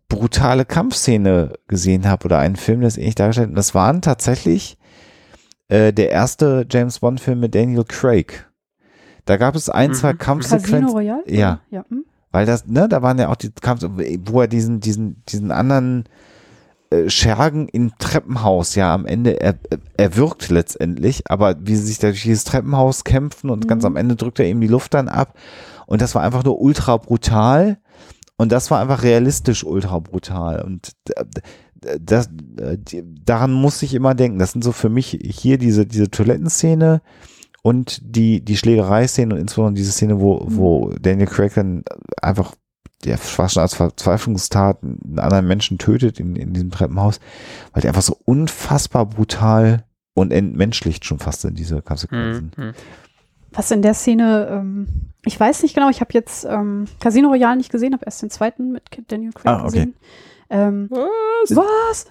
brutale 0.09 0.65
Kampfszene 0.65 1.53
gesehen 1.67 2.07
habe 2.07 2.25
oder 2.25 2.39
einen 2.39 2.55
Film, 2.55 2.81
das 2.81 2.97
ähnlich 2.97 3.15
dargestellt 3.15 3.47
hat. 3.47 3.51
Und 3.51 3.57
das 3.57 3.75
waren 3.75 4.01
tatsächlich 4.01 4.77
äh, 5.67 5.91
der 5.91 6.09
erste 6.11 6.65
James 6.69 6.99
Bond-Film 6.99 7.39
mit 7.41 7.55
Daniel 7.55 7.83
Craig. 7.83 8.49
Da 9.25 9.35
gab 9.37 9.55
es 9.55 9.69
ein, 9.69 9.93
zwei 9.93 10.13
Mhm. 10.13 10.17
Casino 10.17 10.25
Kampfsequenzen, 10.25 10.89
Royale? 10.95 11.23
Ja. 11.27 11.59
ja. 11.69 11.83
hm? 11.89 12.05
weil 12.31 12.45
das, 12.45 12.67
ne, 12.67 12.87
da 12.87 13.01
waren 13.01 13.17
ja 13.19 13.29
auch 13.29 13.35
die 13.35 13.51
Kampf, 13.51 13.83
wo 14.25 14.41
er 14.41 14.47
diesen, 14.47 14.79
diesen, 14.79 15.23
diesen 15.27 15.51
anderen 15.51 16.05
äh, 16.89 17.09
Schergen 17.09 17.67
im 17.67 17.91
Treppenhaus 17.99 18.75
ja 18.75 18.93
am 18.93 19.05
Ende 19.05 19.41
er, 19.41 19.55
erwürgt 19.97 20.49
letztendlich, 20.49 21.23
aber 21.29 21.55
wie 21.59 21.75
sie 21.75 21.85
sich 21.85 21.99
da 21.99 22.07
durch 22.09 22.23
dieses 22.23 22.43
Treppenhaus 22.45 23.03
kämpfen 23.03 23.49
und 23.49 23.65
Mhm. 23.65 23.67
ganz 23.67 23.83
am 23.85 23.97
Ende 23.97 24.15
drückt 24.15 24.39
er 24.39 24.47
ihm 24.47 24.61
die 24.61 24.67
Luft 24.67 24.93
dann 24.93 25.09
ab 25.09 25.33
und 25.87 26.01
das 26.01 26.15
war 26.15 26.21
einfach 26.21 26.43
nur 26.45 26.61
ultra 26.61 26.95
brutal 26.97 27.77
und 28.37 28.51
das 28.51 28.71
war 28.71 28.79
einfach 28.79 29.03
realistisch 29.03 29.63
ultra 29.63 29.99
brutal 29.99 30.61
und 30.61 30.93
das, 31.99 32.29
daran 33.25 33.53
muss 33.53 33.81
ich 33.83 33.93
immer 33.93 34.15
denken. 34.15 34.39
Das 34.39 34.51
sind 34.51 34.63
so 34.63 34.71
für 34.71 34.89
mich 34.89 35.17
hier 35.21 35.57
diese, 35.57 35.85
diese 35.85 36.09
Toilettenszene 36.09 37.01
und 37.61 37.99
die, 38.03 38.43
die 38.43 38.57
Schlägerei-Szene 38.57 39.33
und 39.35 39.41
insbesondere 39.41 39.75
diese 39.75 39.91
Szene, 39.91 40.19
wo, 40.19 40.43
wo 40.47 40.93
Daniel 40.99 41.27
Craig 41.27 41.53
dann 41.53 41.83
einfach 42.21 42.55
der 43.05 43.17
fast 43.17 43.53
schon 43.53 43.61
als 43.61 43.75
Verzweiflungstat 43.75 44.83
einen 44.83 45.19
anderen 45.19 45.47
Menschen 45.47 45.77
tötet 45.77 46.19
in, 46.19 46.35
in 46.35 46.53
diesem 46.53 46.71
Treppenhaus, 46.71 47.19
weil 47.71 47.81
die 47.81 47.87
einfach 47.87 48.01
so 48.01 48.17
unfassbar 48.25 49.05
brutal 49.05 49.85
und 50.15 50.33
entmenschlicht 50.33 51.05
schon 51.05 51.19
fast 51.19 51.41
sind, 51.41 51.59
diese 51.59 51.81
Konsequenzen. 51.83 52.51
Mhm. 52.57 52.73
Was 53.57 53.71
in 53.71 53.81
der 53.81 53.95
Szene, 53.95 54.47
ähm, 54.51 54.87
ich 55.25 55.37
weiß 55.39 55.63
nicht 55.63 55.73
genau, 55.73 55.89
ich 55.89 55.99
habe 55.99 56.11
jetzt 56.13 56.45
ähm, 56.45 56.85
Casino 56.99 57.29
Royale 57.29 57.57
nicht 57.57 57.71
gesehen, 57.71 57.93
habe 57.93 58.05
erst 58.05 58.21
den 58.21 58.29
zweiten 58.29 58.71
mit 58.71 58.83
Daniel 59.07 59.31
Craig 59.33 59.47
Ah, 59.47 59.57
okay. 59.61 59.65
gesehen. 59.65 59.95
Ähm, 60.49 60.89
Was? 60.91 61.55
was? 61.55 62.05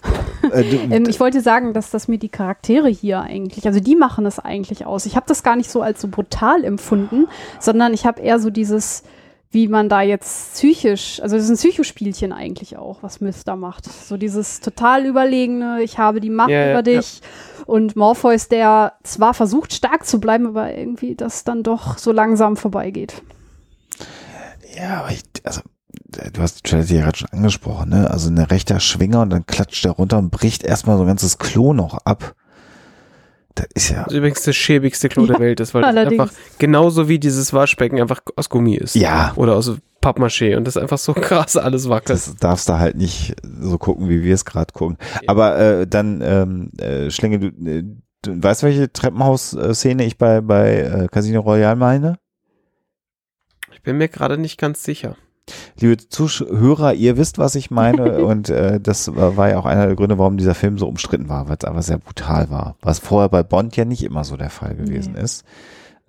Äh, 0.53 0.76
Ähm, 0.91 1.05
ich 1.09 1.21
wollte 1.21 1.41
sagen, 1.41 1.73
dass 1.73 1.91
das 1.91 2.09
mir 2.09 2.19
die 2.19 2.29
Charaktere 2.29 2.88
hier 2.88 3.21
eigentlich, 3.21 3.65
also 3.67 3.79
die 3.81 3.95
machen 3.97 4.26
es 4.26 4.38
eigentlich 4.41 4.85
aus. 4.87 5.07
Ich 5.07 5.15
habe 5.17 5.26
das 5.29 5.43
gar 5.45 5.57
nicht 5.57 5.71
so 5.71 5.83
als 5.83 6.00
so 6.00 6.09
brutal 6.09 6.65
empfunden, 6.65 7.26
sondern 7.61 7.95
ich 7.95 8.05
habe 8.07 8.21
eher 8.21 8.38
so 8.41 8.50
dieses, 8.50 9.05
wie 9.50 9.69
man 9.69 9.88
da 9.88 10.03
jetzt 10.03 10.55
psychisch, 10.55 11.21
also 11.23 11.37
das 11.37 11.45
ist 11.45 11.50
ein 11.50 11.57
Psychospielchen 11.57 12.33
eigentlich 12.33 12.76
auch, 12.76 13.03
was 13.03 13.21
Myth 13.21 13.47
da 13.47 13.57
macht. 13.57 13.85
So 13.87 14.17
dieses 14.17 14.61
total 14.61 15.07
überlegene, 15.07 15.83
ich 15.83 15.99
habe 15.99 16.21
die 16.21 16.31
Macht 16.31 16.50
Ja, 16.50 16.67
ja, 16.67 16.73
über 16.73 16.83
dich. 16.83 17.21
Und 17.65 17.97
Morpheus, 17.97 18.49
der 18.49 18.95
zwar 19.03 19.35
versucht 19.35 19.73
stark 19.73 20.07
zu 20.07 20.21
bleiben, 20.21 20.47
aber 20.47 20.75
irgendwie 20.75 21.15
das 21.15 21.45
dann 21.45 21.62
doch 21.62 21.99
so 21.99 22.12
langsam 22.12 22.57
vorbeigeht. 22.57 23.23
ja, 24.76 25.00
aber 25.00 25.11
ich, 25.11 25.23
also, 25.45 25.62
du 26.33 26.43
hast 26.43 26.59
die 26.59 26.69
Trinity 26.69 26.97
ja 26.97 27.03
gerade 27.03 27.19
schon 27.19 27.31
angesprochen, 27.31 27.91
ne? 27.91 28.11
Also 28.11 28.29
eine 28.29 28.50
rechter 28.50 28.81
Schwinger 28.81 29.23
und 29.23 29.31
dann 29.31 29.47
klatscht 29.47 29.85
der 29.85 29.93
runter 29.93 30.19
und 30.19 30.31
bricht 30.31 30.65
erstmal 30.65 30.97
so 30.97 31.05
ein 31.05 31.09
ganzes 31.09 31.38
Klo 31.38 31.73
noch 31.73 31.99
ab. 32.05 32.35
Das 33.56 33.66
ist 33.75 33.88
ja, 33.90 34.04
Das 34.04 34.12
ist 34.12 34.18
übrigens 34.18 34.42
das 34.42 34.54
schäbigste 34.54 35.08
Klo 35.08 35.22
Ja, 35.25 35.32
der 35.32 35.40
Welt 35.40 35.60
ist, 35.60 35.75
weil 35.75 35.82
das 35.82 35.88
allerdings. 35.88 36.20
einfach 36.20 36.34
genauso 36.58 37.08
wie 37.08 37.18
dieses 37.18 37.52
Waschbecken 37.52 38.00
einfach 38.00 38.20
aus 38.36 38.48
Gummi 38.48 38.76
ist. 38.76 38.94
Ja. 38.94 39.32
Oder 39.36 39.56
aus 39.56 39.72
Pappmaché 40.02 40.56
und 40.56 40.66
das 40.66 40.76
einfach 40.76 40.98
so 40.98 41.14
krass 41.14 41.56
alles 41.56 41.88
wackelt. 41.88 42.10
Das 42.10 42.36
darfst 42.36 42.68
du 42.68 42.78
halt 42.78 42.96
nicht 42.96 43.34
so 43.42 43.78
gucken, 43.78 44.08
wie 44.08 44.22
wir 44.22 44.34
es 44.34 44.44
gerade 44.44 44.72
gucken. 44.72 44.98
Aber 45.26 45.58
äh, 45.58 45.86
dann, 45.86 46.20
ähm, 46.22 46.70
äh, 46.78 47.10
Schlinge, 47.10 47.38
du, 47.38 47.46
äh, 47.46 47.82
du 48.22 48.42
weißt, 48.42 48.62
welche 48.62 48.92
Treppenhaus-Szene 48.92 50.04
ich 50.04 50.18
bei, 50.18 50.42
bei 50.42 50.76
äh, 50.80 51.08
Casino 51.10 51.40
Royale 51.40 51.76
meine? 51.76 52.18
Ich 53.72 53.82
bin 53.82 53.96
mir 53.96 54.08
gerade 54.08 54.36
nicht 54.36 54.58
ganz 54.58 54.84
sicher. 54.84 55.16
Liebe 55.79 55.97
Zuhörer, 56.09 56.95
ihr 56.95 57.17
wisst, 57.17 57.38
was 57.38 57.55
ich 57.55 57.71
meine. 57.71 58.25
und 58.25 58.49
äh, 58.49 58.81
das 58.81 59.15
war 59.15 59.49
ja 59.49 59.59
auch 59.59 59.67
einer 59.67 59.87
der 59.87 59.97
Gründe, 59.97 60.19
warum 60.19 60.37
dieser 60.37 60.55
Film 60.55 60.79
so 60.79 60.87
umstritten 60.88 61.29
war, 61.29 61.49
weil 61.49 61.57
es 61.59 61.65
einfach 61.65 61.83
sehr 61.83 61.99
brutal 61.99 62.50
war. 62.50 62.76
Was 62.83 62.99
vorher 62.99 63.29
bei 63.29 63.43
Bond 63.43 63.76
ja 63.76 63.85
nicht 63.85 64.03
immer 64.03 64.25
so 64.25 64.37
der 64.37 64.50
Fall 64.50 64.75
gewesen 64.75 65.12
Nee. 65.15 65.23
ist. 65.23 65.45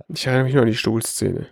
Ich 0.09 0.25
erinnere 0.25 0.45
mich 0.45 0.53
nur 0.53 0.63
an 0.63 0.69
die 0.69 0.75
Stuhlszene. 0.75 1.47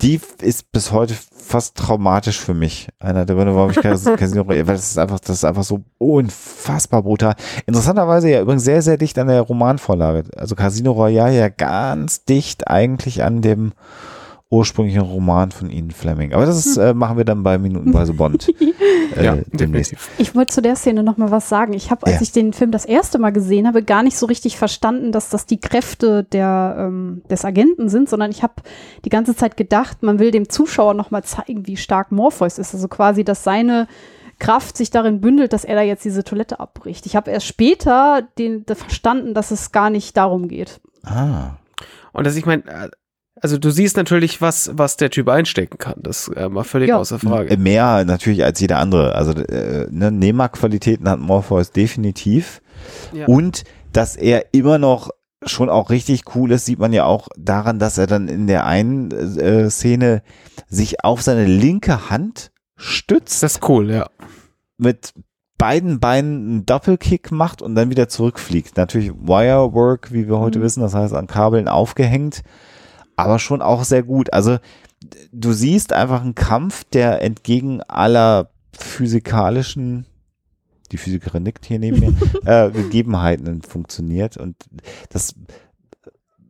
Die 0.00 0.20
ist 0.40 0.72
bis 0.72 0.90
heute 0.90 1.14
fast 1.14 1.76
traumatisch 1.76 2.40
für 2.40 2.54
mich. 2.54 2.88
Einer 2.98 3.24
der 3.24 3.36
Gründe, 3.36 3.54
warum 3.54 3.70
ich 3.70 3.76
Cas- 3.80 4.04
Casino 4.04 4.42
Royale, 4.42 4.66
weil 4.66 4.74
das 4.74 4.90
ist 4.90 4.98
einfach, 4.98 5.20
das 5.20 5.30
ist 5.36 5.44
einfach 5.44 5.62
so 5.62 5.80
unfassbar 5.98 7.02
brutal. 7.04 7.34
Interessanterweise 7.66 8.28
ja 8.30 8.40
übrigens 8.40 8.64
sehr, 8.64 8.82
sehr 8.82 8.96
dicht 8.96 9.16
an 9.18 9.28
der 9.28 9.42
Romanvorlage. 9.42 10.24
Also 10.36 10.56
Casino 10.56 10.90
Royale 10.92 11.38
ja 11.38 11.48
ganz 11.50 12.24
dicht 12.24 12.66
eigentlich 12.66 13.22
an 13.22 13.42
dem 13.42 13.72
ursprünglichen 14.52 15.00
Roman 15.00 15.50
von 15.50 15.70
Ian 15.70 15.90
Fleming. 15.90 16.34
Aber 16.34 16.44
das 16.44 16.66
ist, 16.66 16.76
äh, 16.76 16.92
machen 16.92 17.16
wir 17.16 17.24
dann 17.24 17.42
bei 17.42 17.56
Minutenweise 17.56 18.12
Bond. 18.12 18.48
äh, 19.16 19.24
ja, 19.24 19.38
demnächst. 19.50 19.94
Ich 20.18 20.34
wollte 20.34 20.52
zu 20.52 20.60
der 20.60 20.76
Szene 20.76 21.02
noch 21.02 21.16
mal 21.16 21.30
was 21.30 21.48
sagen. 21.48 21.72
Ich 21.72 21.90
habe, 21.90 22.06
als 22.06 22.16
Ja. 22.16 22.20
ich 22.20 22.32
den 22.32 22.52
Film 22.52 22.70
das 22.70 22.84
erste 22.84 23.18
Mal 23.18 23.30
gesehen 23.30 23.66
habe, 23.66 23.82
gar 23.82 24.02
nicht 24.02 24.18
so 24.18 24.26
richtig 24.26 24.58
verstanden, 24.58 25.10
dass 25.10 25.30
das 25.30 25.46
die 25.46 25.58
Kräfte 25.58 26.24
der, 26.24 26.76
ähm, 26.78 27.22
des 27.30 27.46
Agenten 27.46 27.88
sind, 27.88 28.10
sondern 28.10 28.30
ich 28.30 28.42
habe 28.42 28.52
die 29.06 29.08
ganze 29.08 29.34
Zeit 29.34 29.56
gedacht, 29.56 30.02
man 30.02 30.18
will 30.18 30.30
dem 30.30 30.50
Zuschauer 30.50 30.92
noch 30.92 31.10
mal 31.10 31.24
zeigen, 31.24 31.66
wie 31.66 31.78
stark 31.78 32.12
Morpheus 32.12 32.58
ist. 32.58 32.74
Also 32.74 32.88
quasi, 32.88 33.24
dass 33.24 33.44
seine 33.44 33.88
Kraft 34.38 34.76
sich 34.76 34.90
darin 34.90 35.22
bündelt, 35.22 35.54
dass 35.54 35.64
er 35.64 35.76
da 35.76 35.82
jetzt 35.82 36.04
diese 36.04 36.24
Toilette 36.24 36.60
abbricht. 36.60 37.06
Ich 37.06 37.16
habe 37.16 37.30
erst 37.30 37.46
später 37.46 38.28
den, 38.38 38.66
den 38.66 38.76
verstanden, 38.76 39.32
dass 39.32 39.50
es 39.50 39.72
gar 39.72 39.88
nicht 39.88 40.14
darum 40.18 40.48
geht. 40.48 40.80
Ah. 41.04 41.52
Und 42.12 42.26
dass 42.26 42.36
ich 42.36 42.44
meine, 42.44 42.64
also 43.42 43.58
du 43.58 43.70
siehst 43.70 43.96
natürlich, 43.96 44.40
was, 44.40 44.70
was 44.74 44.96
der 44.96 45.10
Typ 45.10 45.28
einstecken 45.28 45.76
kann. 45.78 45.96
Das 45.98 46.28
äh, 46.28 46.48
mal 46.48 46.64
völlig 46.64 46.88
Ja. 46.88 46.98
außer 46.98 47.18
Frage. 47.18 47.56
Mehr 47.58 48.04
natürlich 48.04 48.42
als 48.44 48.58
jeder 48.60 48.78
andere. 48.78 49.14
Also 49.14 49.32
äh, 49.32 49.86
ne, 49.90 50.10
Nehmerqualitäten 50.10 51.08
hat 51.08 51.18
Morpheus 51.20 51.70
definitiv. 51.72 52.62
Ja. 53.12 53.26
Und 53.26 53.64
dass 53.92 54.16
er 54.16 54.46
immer 54.54 54.78
noch 54.78 55.10
schon 55.44 55.68
auch 55.68 55.90
richtig 55.90 56.22
cool 56.36 56.52
ist, 56.52 56.66
sieht 56.66 56.78
man 56.78 56.92
ja 56.92 57.04
auch 57.04 57.28
daran, 57.36 57.78
dass 57.80 57.98
er 57.98 58.06
dann 58.06 58.28
in 58.28 58.46
der 58.46 58.64
einen 58.64 59.10
äh, 59.10 59.68
Szene 59.70 60.22
sich 60.68 61.04
auf 61.04 61.20
seine 61.20 61.44
linke 61.44 62.10
Hand 62.10 62.52
stützt, 62.76 63.42
Das 63.42 63.54
ist 63.56 63.68
cool, 63.68 63.90
ja. 63.90 64.06
mit 64.78 65.12
beiden 65.58 66.00
Beinen 66.00 66.36
einen 66.48 66.66
Doppelkick 66.66 67.30
macht 67.30 67.60
und 67.62 67.74
dann 67.74 67.90
wieder 67.90 68.08
zurückfliegt. 68.08 68.76
Natürlich 68.76 69.12
Wirework, 69.12 70.12
wie 70.12 70.28
wir 70.28 70.38
heute 70.38 70.58
Mhm. 70.60 70.62
wissen, 70.64 70.80
das 70.80 70.94
heißt 70.94 71.14
an 71.14 71.26
Kabeln 71.26 71.68
aufgehängt, 71.68 72.42
aber 73.16 73.38
schon 73.38 73.62
auch 73.62 73.84
sehr 73.84 74.02
gut. 74.02 74.32
Also 74.32 74.58
du 75.32 75.52
siehst 75.52 75.92
einfach 75.92 76.22
einen 76.22 76.34
Kampf, 76.34 76.84
der 76.84 77.22
entgegen 77.22 77.82
aller 77.82 78.50
physikalischen, 78.72 80.06
die 80.90 80.96
Physikerin 80.98 81.42
nickt 81.42 81.64
hier 81.64 81.78
neben 81.78 82.00
mir, 82.00 82.14
äh, 82.44 82.70
Gegebenheiten 82.70 83.62
funktioniert 83.62 84.36
und 84.36 84.56
das 85.10 85.34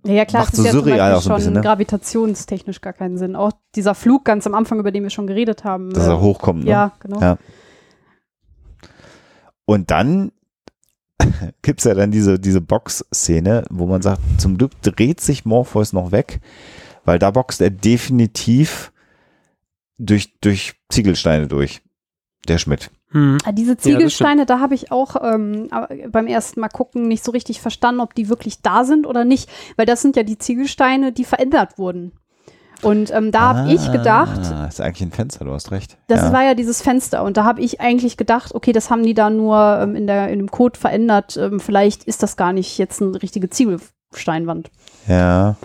Ja, 0.04 0.14
ja 0.14 0.24
klar, 0.24 0.42
Macht 0.44 0.56
so 0.56 0.62
ist 0.62 0.66
ja 0.66 0.72
surreal 0.72 0.98
Beispiel 0.98 1.16
auch 1.16 1.22
so 1.22 1.28
ein 1.28 1.30
schon 1.30 1.36
bisschen, 1.36 1.52
ne? 1.54 1.60
gravitationstechnisch 1.60 2.80
gar 2.80 2.92
keinen 2.92 3.18
Sinn. 3.18 3.36
Auch 3.36 3.52
dieser 3.74 3.94
Flug 3.94 4.24
ganz 4.24 4.46
am 4.46 4.54
Anfang, 4.54 4.78
über 4.78 4.90
den 4.90 5.02
wir 5.02 5.10
schon 5.10 5.26
geredet 5.26 5.64
haben. 5.64 5.92
dass 5.92 6.06
äh, 6.06 6.10
er 6.10 6.20
hochkommt. 6.20 6.64
Ne? 6.64 6.70
Ja, 6.70 6.92
genau. 7.00 7.20
Ja. 7.20 7.38
Und 9.64 9.90
dann 9.90 10.32
gibt's 11.62 11.84
ja 11.84 11.94
dann 11.94 12.10
diese, 12.10 12.38
diese 12.38 12.60
Box-Szene, 12.60 13.64
wo 13.70 13.86
man 13.86 14.02
sagt, 14.02 14.20
zum 14.38 14.58
Glück 14.58 14.72
dreht 14.82 15.20
sich 15.20 15.44
Morpheus 15.44 15.92
noch 15.92 16.12
weg, 16.12 16.40
weil 17.04 17.18
da 17.18 17.30
boxt 17.30 17.60
er 17.60 17.70
definitiv 17.70 18.92
durch, 19.98 20.38
durch 20.40 20.74
Ziegelsteine 20.88 21.46
durch. 21.46 21.82
Der 22.48 22.58
Schmidt. 22.58 22.90
Hm. 23.12 23.38
Ah, 23.44 23.52
Diese. 23.52 23.76
Ziegelsteine, 23.76 24.46
da 24.46 24.58
habe 24.58 24.74
ich 24.74 24.90
auch 24.90 25.16
ähm, 25.22 25.68
beim 26.10 26.26
ersten 26.26 26.60
Mal 26.60 26.68
gucken 26.68 27.06
nicht 27.06 27.22
so 27.22 27.30
richtig 27.30 27.60
verstanden, 27.60 28.00
ob 28.00 28.14
die 28.14 28.28
wirklich 28.28 28.62
da 28.62 28.84
sind 28.84 29.06
oder 29.06 29.24
nicht. 29.24 29.48
Weil 29.76 29.86
das 29.86 30.02
sind 30.02 30.16
ja 30.16 30.22
die 30.22 30.38
Ziegelsteine, 30.38 31.12
die 31.12 31.24
verändert 31.24 31.78
wurden. 31.78 32.12
Und 32.82 33.10
ähm, 33.12 33.30
da 33.30 33.54
habe 33.54 33.72
ich 33.72 33.92
gedacht, 33.92 34.40
Ah, 34.52 34.66
ist 34.66 34.80
eigentlich 34.80 35.02
ein 35.08 35.12
Fenster, 35.12 35.44
du 35.44 35.52
hast 35.52 35.70
recht. 35.70 35.96
das 36.08 36.20
ja. 36.22 36.32
war 36.32 36.42
ja 36.44 36.54
dieses 36.54 36.82
Fenster. 36.82 37.22
Und 37.22 37.36
da 37.36 37.44
habe 37.44 37.60
ich 37.60 37.80
eigentlich 37.80 38.16
gedacht, 38.16 38.54
okay, 38.54 38.72
das 38.72 38.90
haben 38.90 39.04
die 39.04 39.14
da 39.14 39.30
nur 39.30 39.78
ähm, 39.80 39.94
in, 39.94 40.06
der, 40.06 40.28
in 40.28 40.38
dem 40.40 40.50
Code 40.50 40.78
verändert. 40.78 41.36
Ähm, 41.36 41.60
vielleicht 41.60 42.04
ist 42.04 42.22
das 42.22 42.36
gar 42.36 42.52
nicht 42.52 42.78
jetzt 42.78 43.00
eine 43.00 43.22
richtige 43.22 43.48
Ziegelsteinwand. 43.50 44.70
ja. 45.06 45.56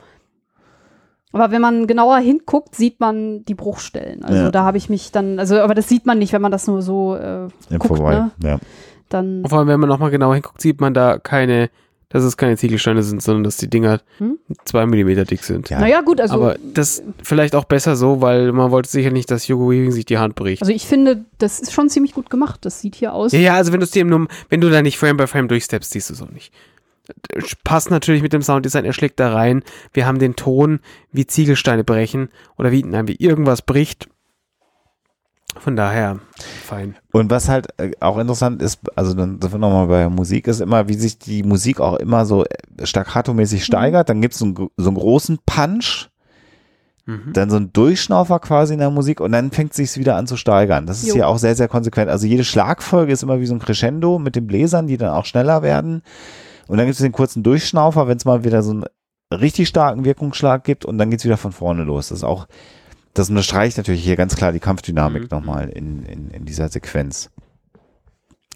Aber 1.33 1.51
wenn 1.51 1.61
man 1.61 1.87
genauer 1.87 2.17
hinguckt, 2.19 2.73
sieht 2.73 2.99
man 2.99 3.43
die 3.45 3.53
Bruchstellen. 3.53 4.23
Also 4.23 4.43
Ja. 4.43 4.49
da 4.51 4.63
habe 4.63 4.77
ich 4.77 4.89
mich 4.89 5.11
dann, 5.11 5.37
also 5.39 5.59
aber 5.59 5.75
das 5.75 5.87
sieht 5.87 6.05
man 6.05 6.17
nicht, 6.17 6.33
wenn 6.33 6.41
man 6.41 6.51
das 6.53 6.65
nur 6.67 6.81
so 6.81 7.15
äh, 7.15 7.43
Im 7.69 7.79
guckt, 7.79 7.97
Vorbei. 7.97 8.13
ne? 8.15 8.31
Ja. 8.41 8.57
Dann 9.09 9.43
Vor 9.45 9.59
allem, 9.59 9.67
wenn 9.67 9.79
man 9.79 9.89
nochmal 9.89 10.09
genauer 10.09 10.33
hinguckt, 10.35 10.61
sieht 10.61 10.79
man 10.81 10.93
da 10.93 11.19
keine, 11.19 11.69
dass 12.09 12.23
es 12.23 12.37
keine 12.37 12.55
Ziegelsteine 12.57 13.03
sind, 13.03 13.21
sondern 13.21 13.43
dass 13.43 13.57
die 13.57 13.69
Dinger 13.69 13.99
Hm? 14.19 14.37
zwei 14.65 14.85
Millimeter 14.85 15.25
dick 15.25 15.43
sind. 15.43 15.69
Ja. 15.69 15.79
Naja, 15.79 16.01
gut, 16.01 16.21
also, 16.21 16.35
Aber 16.35 16.55
das 16.73 17.03
vielleicht 17.21 17.53
auch 17.55 17.65
besser 17.65 17.95
so, 17.95 18.21
weil 18.21 18.51
man 18.53 18.71
wollte 18.71 18.89
sicher 18.89 19.11
nicht, 19.11 19.29
dass 19.29 19.47
Hugo 19.49 19.69
Weaving 19.69 19.91
sich 19.91 20.05
die 20.05 20.17
Hand 20.17 20.35
bricht. 20.35 20.61
also 20.61 20.71
ich 20.71 20.85
finde, 20.87 21.25
das 21.37 21.59
ist 21.59 21.73
schon 21.73 21.89
ziemlich 21.89 22.13
gut 22.13 22.29
gemacht. 22.29 22.59
Das 22.63 22.79
sieht 22.81 22.95
hier 22.95 23.13
aus. 23.13 23.31
Ja, 23.33 23.39
ja, 23.39 23.53
also 23.55 23.73
wenn 23.73 23.79
du 23.81 23.83
es 23.85 23.91
dir 23.91 24.05
nur, 24.05 24.27
wenn 24.49 24.61
du 24.61 24.69
da 24.69 24.81
nicht 24.81 24.97
Frame 24.97 25.17
by 25.17 25.27
Frame 25.27 25.47
durchsteppst, 25.47 25.91
siehst 25.91 26.09
du 26.09 26.13
es 26.13 26.21
auch 26.21 26.31
nicht. 26.31 26.53
Passt 27.63 27.89
natürlich 27.89 28.21
mit 28.21 28.33
dem 28.33 28.41
Sounddesign, 28.41 28.83
er 28.83 28.91
schlägt 28.93 29.19
da 29.19 29.31
rein. 29.33 29.63
Wir 29.93 30.05
haben 30.05 30.19
den 30.19 30.35
Ton, 30.35 30.79
wie 31.11 31.25
Ziegelsteine 31.25 31.83
brechen 31.85 32.29
oder 32.57 32.71
wie, 32.71 32.83
nein, 32.83 33.07
wie 33.07 33.15
irgendwas 33.15 33.61
bricht. 33.61 34.09
Von 35.59 35.75
daher, 35.75 36.19
fein. 36.65 36.95
Und 37.11 37.29
was 37.29 37.49
halt 37.49 37.67
äh, 37.79 37.91
auch 37.99 38.17
interessant 38.17 38.61
ist, 38.61 38.79
also 38.95 39.13
dann 39.13 39.39
sind 39.41 39.51
wir 39.51 39.57
nochmal 39.57 39.87
bei 39.87 40.09
Musik, 40.09 40.47
ist 40.47 40.61
immer, 40.61 40.87
wie 40.87 40.93
sich 40.95 41.19
die 41.19 41.43
Musik 41.43 41.79
auch 41.79 41.95
immer 41.95 42.25
so 42.25 42.45
äh, 42.45 42.47
staccato-mäßig 42.83 43.63
steigert. 43.63 44.09
Dann 44.09 44.21
gibt 44.21 44.33
es 44.33 44.39
so, 44.39 44.45
einen 44.45 44.55
so 44.77 44.89
einen 44.89 44.97
großen 44.97 45.39
Punch, 45.45 46.09
Mhm. 47.09 47.31
dann 47.31 47.49
so 47.49 47.55
ein 47.55 47.71
Durchschnaufer 47.71 48.39
quasi 48.39 48.73
in 48.73 48.79
der 48.79 48.89
Musik 48.89 49.21
und 49.21 49.31
dann 49.31 49.51
fängt 49.51 49.71
es 49.71 49.77
sich 49.77 49.97
wieder 49.97 50.17
an 50.17 50.27
zu 50.27 50.35
steigern. 50.35 50.85
Das 50.85 51.01
ist 51.01 51.07
Jo. 51.07 51.13
hier 51.13 51.27
auch 51.29 51.37
sehr, 51.37 51.55
sehr 51.55 51.69
konsequent. 51.69 52.09
Also 52.11 52.27
jede 52.27 52.43
Schlagfolge 52.43 53.13
ist 53.13 53.23
immer 53.23 53.39
wie 53.39 53.45
so 53.45 53.53
ein 53.53 53.59
Crescendo 53.59 54.19
mit 54.19 54.35
den 54.35 54.45
Bläsern, 54.45 54.87
die 54.87 54.97
dann 54.97 55.11
auch 55.11 55.23
schneller 55.23 55.61
werden. 55.61 56.01
Und 56.67 56.75
dann 56.77 56.85
gibt 56.85 56.95
es 56.95 57.01
den 57.01 57.13
kurzen 57.13 57.43
Durchschnaufer, 57.43 58.09
wenn 58.09 58.17
es 58.17 58.25
mal 58.25 58.43
wieder 58.43 58.61
so 58.61 58.71
einen 58.71 58.83
richtig 59.33 59.69
starken 59.69 60.03
Wirkungsschlag 60.03 60.65
gibt 60.65 60.83
und 60.83 60.97
dann 60.97 61.09
geht 61.09 61.19
es 61.19 61.25
wieder 61.25 61.37
von 61.37 61.53
vorne 61.53 61.85
los. 61.85 62.09
Das 62.09 62.17
ist 62.17 62.23
auch, 62.25 62.45
das 63.17 63.29
unterstreicht 63.29 63.77
natürlich 63.77 64.03
hier 64.03 64.15
ganz 64.15 64.35
klar 64.35 64.51
die 64.51 64.59
Kampfdynamik 64.59 65.23
Mhm. 65.23 65.27
nochmal 65.31 65.69
in, 65.69 66.03
in, 66.05 66.29
in 66.31 66.45
dieser 66.45 66.69
Sequenz. 66.69 67.29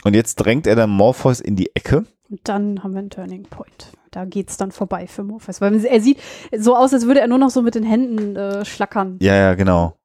Und 0.04 0.16
jetzt 0.16 0.36
drängt 0.36 0.68
er 0.68 0.76
dann 0.76 0.90
Morpheus 0.90 1.40
in 1.40 1.56
die 1.56 1.76
Ecke. 1.76 2.06
Und 2.30 2.40
dann 2.44 2.84
haben 2.84 2.94
wir 2.94 3.00
einen 3.00 3.10
Turning 3.10 3.44
Point. 3.44 3.92
Da 4.12 4.26
geht's 4.26 4.58
dann 4.58 4.72
vorbei 4.72 5.08
für 5.08 5.24
Morpheus. 5.24 5.62
Weil 5.62 5.86
er 5.86 6.02
sieht 6.02 6.20
so 6.58 6.76
aus, 6.76 6.94
als 6.94 7.06
würde 7.06 7.20
er 7.22 7.28
nur 7.28 7.38
noch 7.38 7.50
so 7.50 7.62
mit 7.62 7.76
den 7.76 7.84
Händen 7.84 8.36
äh, 8.36 8.66
schlackern. 8.66 9.18
Ja, 9.22 9.36
ja, 9.36 9.54
genau. 9.56 9.96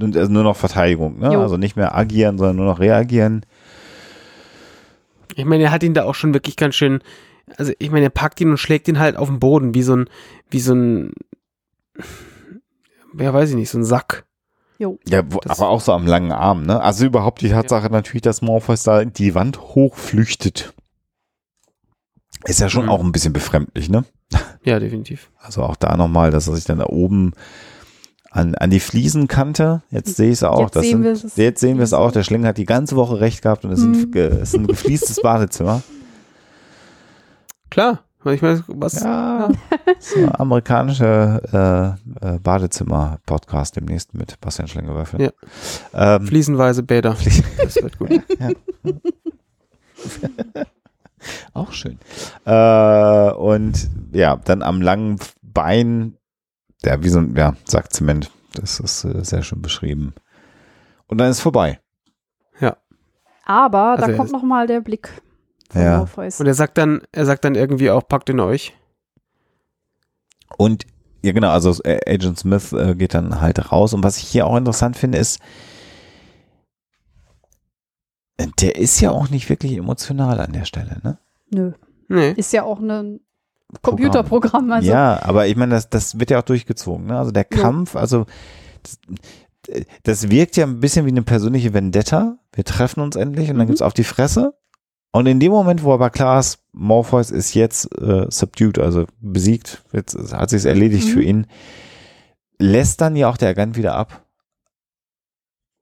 Und 0.00 0.16
also 0.16 0.30
nur 0.30 0.44
noch 0.44 0.56
Verteidigung, 0.56 1.18
ne? 1.18 1.32
Jo. 1.32 1.40
Also 1.42 1.56
nicht 1.56 1.74
mehr 1.76 1.96
agieren, 1.96 2.38
sondern 2.38 2.56
nur 2.56 2.66
noch 2.66 2.78
reagieren. 2.80 3.44
Ich 5.34 5.44
meine, 5.44 5.64
er 5.64 5.70
hat 5.72 5.82
ihn 5.82 5.94
da 5.94 6.04
auch 6.04 6.14
schon 6.14 6.34
wirklich 6.34 6.56
ganz 6.56 6.74
schön, 6.74 7.00
also 7.56 7.72
ich 7.78 7.90
meine, 7.90 8.06
er 8.06 8.10
packt 8.10 8.40
ihn 8.40 8.50
und 8.50 8.58
schlägt 8.58 8.86
ihn 8.88 8.98
halt 8.98 9.16
auf 9.16 9.28
den 9.28 9.40
Boden, 9.40 9.74
wie 9.74 9.82
so 9.82 9.96
ein, 9.96 10.08
wie 10.50 10.60
so 10.60 10.74
ein, 10.74 11.12
ja, 13.16 13.32
weiß 13.32 13.50
ich 13.50 13.56
nicht, 13.56 13.70
so 13.70 13.78
ein 13.78 13.84
Sack. 13.84 14.24
Jo. 14.78 14.98
Ja, 15.08 15.22
wo, 15.30 15.38
Das- 15.40 15.58
aber 15.58 15.68
auch 15.70 15.80
so 15.80 15.92
am 15.92 16.06
langen 16.06 16.32
Arm, 16.32 16.64
ne? 16.64 16.80
Also 16.80 17.04
überhaupt 17.06 17.40
die 17.42 17.48
Tatsache 17.50 17.90
natürlich, 17.90 18.22
dass 18.22 18.42
Morpheus 18.42 18.82
da 18.84 19.04
die 19.04 19.34
Wand 19.34 19.60
hochflüchtet. 19.60 20.72
Ist 22.44 22.60
ja 22.60 22.68
schon 22.68 22.84
Mhm. 22.84 22.90
auch 22.90 23.00
ein 23.02 23.10
bisschen 23.12 23.32
befremdlich, 23.32 23.88
ne? 23.88 24.04
Ja, 24.62 24.78
definitiv. 24.78 25.30
Also 25.38 25.62
auch 25.62 25.74
da 25.76 25.96
nochmal, 25.96 26.30
dass 26.30 26.46
er 26.46 26.54
sich 26.54 26.64
dann 26.64 26.78
da 26.78 26.86
oben 26.86 27.32
an, 28.30 28.54
an 28.54 28.70
die 28.70 28.78
Fliesenkante, 28.78 29.82
jetzt 29.90 30.14
sehe 30.16 30.28
ich 30.28 30.34
es 30.34 30.42
auch. 30.44 30.60
Jetzt 30.60 30.74
sehen 30.74 31.02
sind, 31.02 31.02
wir 31.02 31.12
es. 31.12 31.36
Jetzt 31.36 31.60
sehen 31.60 31.78
wir 31.78 31.84
es 31.84 31.94
auch. 31.94 32.12
Der 32.12 32.22
Schlinger 32.22 32.48
hat 32.48 32.58
die 32.58 32.66
ganze 32.66 32.94
Woche 32.94 33.18
recht 33.20 33.42
gehabt 33.42 33.64
und 33.64 33.72
es, 33.72 33.80
Mhm. 33.80 33.94
sind, 33.94 34.12
ge- 34.12 34.26
es 34.28 34.50
ist 34.50 34.54
ein 34.56 34.66
gefliestes 34.68 35.20
Badezimmer. 35.22 35.82
Klar. 37.70 38.04
Ich 38.32 38.42
meine, 38.42 38.62
was, 38.66 39.00
Ja, 39.02 39.48
so 39.98 40.18
ein 40.20 40.34
amerikanischer 40.34 41.98
äh, 42.22 42.34
äh, 42.34 42.38
Badezimmer-Podcast 42.38 43.76
demnächst 43.76 44.14
mit 44.14 44.40
Bastian 44.40 44.68
Schlingerwürfel. 44.68 45.20
Ja. 45.20 45.30
Ähm, 46.16 46.26
fliesenweise 46.26 46.82
Bäder. 46.82 47.16
Das 47.56 47.76
wird 47.76 47.98
gut. 47.98 48.10
Auch 51.52 51.72
schön. 51.72 51.98
Äh, 52.44 53.30
und 53.32 53.90
ja, 54.12 54.36
dann 54.36 54.62
am 54.62 54.80
langen 54.80 55.18
Bein, 55.42 56.16
ja, 56.84 57.02
wie 57.02 57.08
so 57.08 57.18
ein 57.18 57.34
ja, 57.36 57.54
Sack 57.64 57.92
Zement, 57.92 58.30
Das 58.54 58.78
ist 58.80 59.04
äh, 59.04 59.24
sehr 59.24 59.42
schön 59.42 59.60
beschrieben. 59.62 60.14
Und 61.06 61.18
dann 61.18 61.30
ist 61.30 61.40
vorbei. 61.40 61.80
Aber 63.50 63.92
Also 63.92 64.08
da 64.08 64.12
kommt 64.12 64.26
ist- 64.28 64.32
noch 64.32 64.42
mal 64.42 64.66
der 64.66 64.82
Blick 64.82 65.08
von 65.70 65.82
Ja. 65.82 65.98
Morpheus. 65.98 66.40
Und 66.40 66.46
er 66.46 66.54
sagt 66.54 66.78
dann, 66.78 67.02
er 67.12 67.26
sagt 67.26 67.44
dann 67.44 67.54
irgendwie 67.54 67.90
auch, 67.90 68.06
packt 68.06 68.30
in 68.30 68.40
euch. 68.40 68.74
Und 70.56 70.86
ja, 71.22 71.32
genau, 71.32 71.50
also 71.50 71.74
äh, 71.84 72.00
Agent 72.06 72.38
Smith 72.38 72.72
äh, 72.72 72.94
geht 72.94 73.14
dann 73.14 73.40
halt 73.40 73.70
raus. 73.72 73.92
Und 73.92 74.02
was 74.04 74.18
ich 74.18 74.24
hier 74.28 74.46
auch 74.46 74.56
interessant 74.56 74.96
finde, 74.96 75.18
ist, 75.18 75.40
äh, 78.36 78.46
der 78.60 78.76
ist 78.76 79.00
ja 79.00 79.10
auch 79.10 79.28
nicht 79.30 79.48
wirklich 79.48 79.72
emotional 79.76 80.40
an 80.40 80.52
der 80.52 80.64
Stelle, 80.64 80.98
ne? 81.02 81.18
Nö, 81.50 81.72
Nee. 82.08 82.32
ist 82.32 82.52
ja 82.52 82.62
auch 82.62 82.78
ein 82.80 83.20
Computerprogramm. 83.82 84.70
Also 84.72 84.88
ja, 84.90 85.22
aber 85.22 85.46
ich 85.46 85.56
meine, 85.56 85.74
das, 85.74 85.90
das 85.90 86.18
wird 86.18 86.30
ja 86.30 86.38
auch 86.38 86.44
durchgezogen. 86.44 87.06
Ne? 87.06 87.18
Also 87.18 87.30
der 87.32 87.46
Ja. 87.52 87.58
Kampf, 87.60 87.96
also 87.96 88.24
das, 88.82 88.98
das 90.04 90.30
wirkt 90.30 90.56
ja 90.56 90.64
ein 90.66 90.80
bisschen 90.80 91.04
wie 91.04 91.10
eine 91.10 91.22
persönliche 91.22 91.74
Vendetta. 91.74 92.38
Wir 92.54 92.64
treffen 92.64 93.00
uns 93.00 93.16
endlich 93.16 93.50
und 93.50 93.56
dann 93.58 93.66
Mhm. 93.66 93.68
gibt's 93.68 93.82
auf 93.82 93.92
die 93.92 94.04
Fresse. 94.04 94.54
Und 95.12 95.26
in 95.26 95.40
dem 95.40 95.52
Moment, 95.52 95.82
wo 95.82 95.92
aber 95.92 96.10
klar 96.10 96.38
ist, 96.38 96.58
Morpheus 96.72 97.30
ist 97.30 97.54
jetzt 97.54 97.86
äh, 98.00 98.26
subdued, 98.30 98.78
also 98.78 99.06
besiegt, 99.20 99.82
jetzt 99.92 100.14
hat 100.32 100.50
sich's 100.50 100.64
erledigt 100.66 101.06
Mhm. 101.08 101.12
für 101.12 101.22
ihn, 101.22 101.46
lässt 102.58 103.00
dann 103.00 103.16
ja 103.16 103.28
auch 103.28 103.36
der 103.36 103.48
Agent 103.50 103.76
wieder 103.76 103.94
ab. 103.94 104.24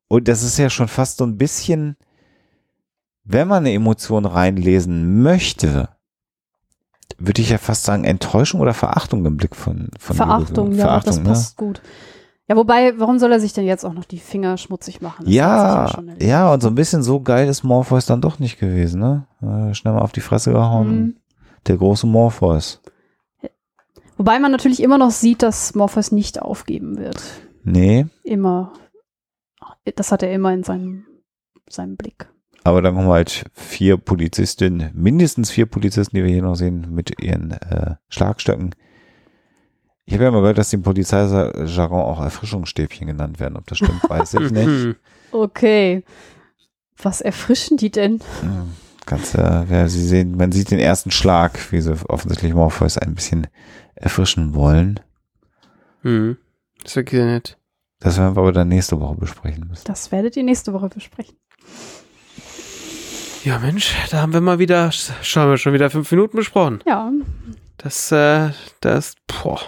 Und 0.09 0.29
das 0.29 0.43
ist 0.43 0.59
ja 0.59 0.71
schon 0.71 0.89
fast 0.89 1.19
so 1.19 1.25
ein 1.25 1.37
bisschen, 1.37 1.97
wenn 3.25 3.49
man 3.49 3.59
eine 3.59 3.73
Emotion 3.73 4.25
reinlesen 4.25 5.23
möchte, 5.23 5.89
würde 7.19 7.43
ich 7.43 7.51
ja 7.51 7.59
fast 7.59 7.85
sagen, 7.85 8.05
Enttäuschung 8.05 8.61
oder 8.61 8.75
Verachtung 8.75 9.25
im 9.27 9.37
Blick 9.37 9.57
von, 9.57 9.89
von 9.99 10.17
Verachtung, 10.17 10.73
ja, 10.73 10.85
Verachtung, 10.87 11.25
das 11.25 11.25
passt 11.25 11.57
gut. 11.57 11.83
Ja, 12.49 12.57
wobei, 12.57 12.99
warum 12.99 13.19
soll 13.19 13.33
er 13.33 13.41
sich 13.41 13.53
denn 13.53 13.65
jetzt 13.65 13.85
auch 13.85 13.93
noch 13.93 14.05
die 14.05 14.19
Finger 14.19 14.57
schmutzig 14.57 15.01
machen? 15.01 15.25
Das 15.25 15.35
Ja, 15.35 15.89
ja, 16.21 16.53
und 16.53 16.63
so 16.63 16.69
ein 16.69 16.77
bisschen 16.77 17.03
so 17.03 17.21
geil 17.21 17.49
ist 17.49 17.65
Morpheus 17.65 18.07
dann 18.07 18.21
doch 18.21 18.39
nicht 18.39 18.61
gewesen, 18.61 19.01
ne? 19.01 19.27
Äh, 19.43 19.75
schnell 19.75 19.95
mal 19.95 20.03
auf 20.03 20.13
die 20.13 20.21
Fresse 20.21 20.53
gehauen. 20.53 20.89
Mhm. 20.89 21.17
Der 21.67 21.77
große 21.77 22.07
Morpheus. 22.07 22.81
Wobei 24.17 24.39
man 24.39 24.53
natürlich 24.53 24.81
immer 24.83 24.97
noch 24.97 25.11
sieht, 25.11 25.43
dass 25.43 25.75
Morpheus 25.75 26.13
nicht 26.13 26.41
aufgeben 26.41 26.99
wird. 26.99 27.21
Nee, 27.65 28.07
Immer. 28.23 28.73
Das 29.97 30.11
hat 30.13 30.23
er 30.23 30.33
immer 30.33 30.53
in 30.53 30.63
seinem, 30.63 31.05
seinem 31.69 31.97
Blick. 31.97 32.29
aber 32.65 32.83
dann 32.83 32.95
kommen 32.95 33.09
halt 33.09 33.45
vier 33.53 33.97
Polizistinnen, 33.97 34.91
mindestens 34.95 35.51
vier 35.51 35.67
Polizisten, 35.67 36.17
die 36.17 36.25
wir 36.25 36.31
hier 36.31 36.43
noch 36.43 36.57
sehen, 36.57 36.89
mit 36.91 37.23
ihren 37.23 37.53
äh, 37.53 37.97
Schlagstöcken. 38.09 38.75
Ich 40.17 40.19
habe 40.19 40.25
ja 40.25 40.31
mal 40.31 40.41
gehört, 40.41 40.57
dass 40.57 40.71
die 40.71 40.77
im 40.77 40.83
Polizeijargon 40.83 42.01
auch 42.01 42.23
Erfrischungsstäbchen 42.23 43.07
genannt 43.07 43.39
werden. 43.39 43.59
Ob 43.59 43.67
das 43.67 43.77
stimmt, 43.77 44.09
weiß 44.09 44.33
ich 44.35 44.51
nicht. 44.51 44.97
Okay. 45.33 46.05
Was 46.97 47.21
erfrischen 47.21 47.77
die 47.77 47.91
denn? 47.91 48.21
Hm, 48.41 48.73
Kannst 49.05 49.35
ja, 49.35 49.67
Sie 49.89 50.03
sehen, 50.03 50.35
man 50.39 50.53
sieht 50.53 50.71
den 50.71 50.79
ersten 50.79 51.11
Schlag, 51.11 51.71
wie 51.71 51.83
sie 51.83 51.95
offensichtlich 52.09 52.55
Morpheus 52.55 52.97
ein 52.97 53.15
bisschen 53.15 53.49
erfrischen 53.95 54.55
wollen. 54.55 55.01
Mhm. 56.03 56.39
Das 56.83 56.93
ist 56.93 56.97
wirklich 56.97 57.21
nett. 57.21 57.59
Das 57.99 58.17
werden 58.17 58.35
wir 58.37 58.41
aber 58.41 58.53
dann 58.53 58.69
nächste 58.69 58.99
Woche 58.99 59.17
besprechen 59.17 59.67
müssen. 59.69 59.85
Das 59.85 60.11
werdet 60.13 60.35
ihr 60.39 60.45
nächste 60.45 60.73
Woche 60.73 60.89
besprechen. 60.89 61.37
Ja, 63.45 63.59
Mensch, 63.59 63.95
da 64.11 64.23
haben 64.23 64.33
wir 64.33 64.41
mal 64.41 64.59
wieder, 64.59 64.91
schauen 64.93 65.51
wir 65.51 65.59
schon 65.59 65.75
wieder 65.75 65.91
fünf 65.91 66.11
Minuten 66.11 66.39
besprochen. 66.39 66.83
Ja, 66.87 67.13
Das, 67.77 68.11
äh, 68.13 68.53
das, 68.81 69.17
boah. 69.27 69.61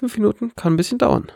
Fünf 0.00 0.16
Minuten 0.16 0.52
kann 0.56 0.72
ein 0.72 0.76
bisschen 0.78 0.96
dauern. 0.98 1.30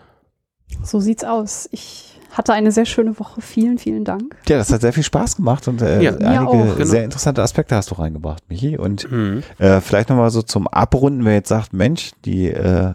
so 0.83 0.99
sieht's 0.99 1.23
aus. 1.23 1.68
Ich 1.71 2.18
hatte 2.33 2.52
eine 2.54 2.73
sehr 2.73 2.87
schöne 2.87 3.18
Woche. 3.21 3.40
Vielen, 3.42 3.76
vielen 3.78 4.04
Dank. 4.04 4.35
Ja, 4.49 4.56
das 4.56 4.73
hat 4.73 4.80
sehr 4.80 4.92
viel 4.94 5.02
Spaß 5.04 5.37
gemacht 5.37 5.68
und 5.68 5.83
äh, 5.83 6.00
Ja, 6.02 6.16
einige 6.16 6.49
auch, 6.49 6.75
genau. 6.76 6.85
sehr 6.85 7.04
interessante 7.04 7.42
Aspekte 7.42 7.76
hast 7.76 7.90
du 7.90 7.94
reingebracht, 7.96 8.42
Michi. 8.48 8.77
Und 8.79 9.09
Mhm. 9.11 9.42
äh, 9.59 9.81
vielleicht 9.83 10.09
nochmal 10.09 10.31
so 10.31 10.40
zum 10.42 10.66
Abrunden, 10.66 11.24
wer 11.27 11.35
jetzt 11.35 11.50
sagt, 11.50 11.74
Mensch, 11.74 12.12
die 12.24 12.48
äh, 12.48 12.94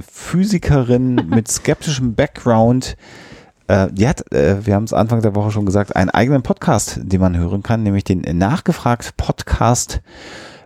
Physikerin 0.00 1.14
mit 1.28 1.48
skeptischem 1.48 2.14
Background, 2.14 2.96
äh, 3.66 3.88
die 3.90 4.08
hat, 4.08 4.32
äh, 4.32 4.64
wir 4.64 4.74
haben 4.74 4.84
es 4.84 4.92
Anfang 4.92 5.22
der 5.22 5.34
Woche 5.34 5.50
schon 5.50 5.66
gesagt, 5.66 5.96
einen 5.96 6.10
eigenen 6.10 6.42
Podcast, 6.42 7.00
den 7.02 7.20
man 7.20 7.36
hören 7.36 7.62
kann, 7.62 7.82
nämlich 7.82 8.04
den 8.04 8.20
Nachgefragt 8.38 9.16
Podcast, 9.16 10.00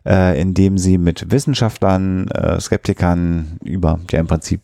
äh, 0.06 0.40
in 0.40 0.54
dem 0.54 0.78
sie 0.78 0.98
mit 0.98 1.30
Wissenschaftlern, 1.30 2.28
äh, 2.28 2.60
Skeptikern 2.60 3.58
über, 3.64 4.00
ja 4.10 4.20
im 4.20 4.26
Prinzip 4.26 4.60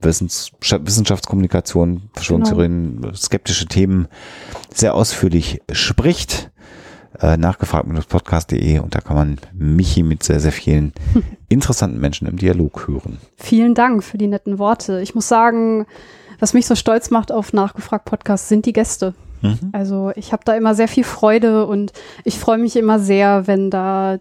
Wissens 0.00 0.52
Wissenschaftskommunikation, 0.60 2.02
Verschwörungstheorien, 2.14 3.12
skeptische 3.16 3.66
Themen 3.66 4.06
sehr 4.72 4.94
ausführlich 4.94 5.60
spricht. 5.72 6.50
Äh, 7.20 7.36
nachgefragt-podcast.de 7.36 8.78
und 8.78 8.94
da 8.94 9.00
kann 9.00 9.16
man 9.16 9.40
Michi 9.52 10.04
mit 10.04 10.22
sehr, 10.22 10.38
sehr 10.38 10.52
vielen 10.52 10.92
interessanten 11.48 11.98
Menschen 11.98 12.28
im 12.28 12.36
Dialog 12.36 12.86
hören. 12.86 13.18
Vielen 13.36 13.74
Dank 13.74 14.04
für 14.04 14.18
die 14.18 14.28
netten 14.28 14.58
Worte. 14.58 15.00
Ich 15.00 15.16
muss 15.16 15.26
sagen, 15.26 15.86
was 16.38 16.54
mich 16.54 16.66
so 16.66 16.76
stolz 16.76 17.10
macht 17.10 17.32
auf 17.32 17.52
Nachgefragt 17.52 18.04
Podcast 18.04 18.48
sind 18.48 18.66
die 18.66 18.72
Gäste. 18.72 19.14
Mhm. 19.42 19.70
Also 19.72 20.12
ich 20.14 20.32
habe 20.32 20.42
da 20.44 20.54
immer 20.54 20.74
sehr 20.74 20.86
viel 20.86 21.02
Freude 21.02 21.66
und 21.66 21.92
ich 22.24 22.38
freue 22.38 22.58
mich 22.58 22.76
immer 22.76 23.00
sehr, 23.00 23.46
wenn 23.46 23.70
da 23.70 24.18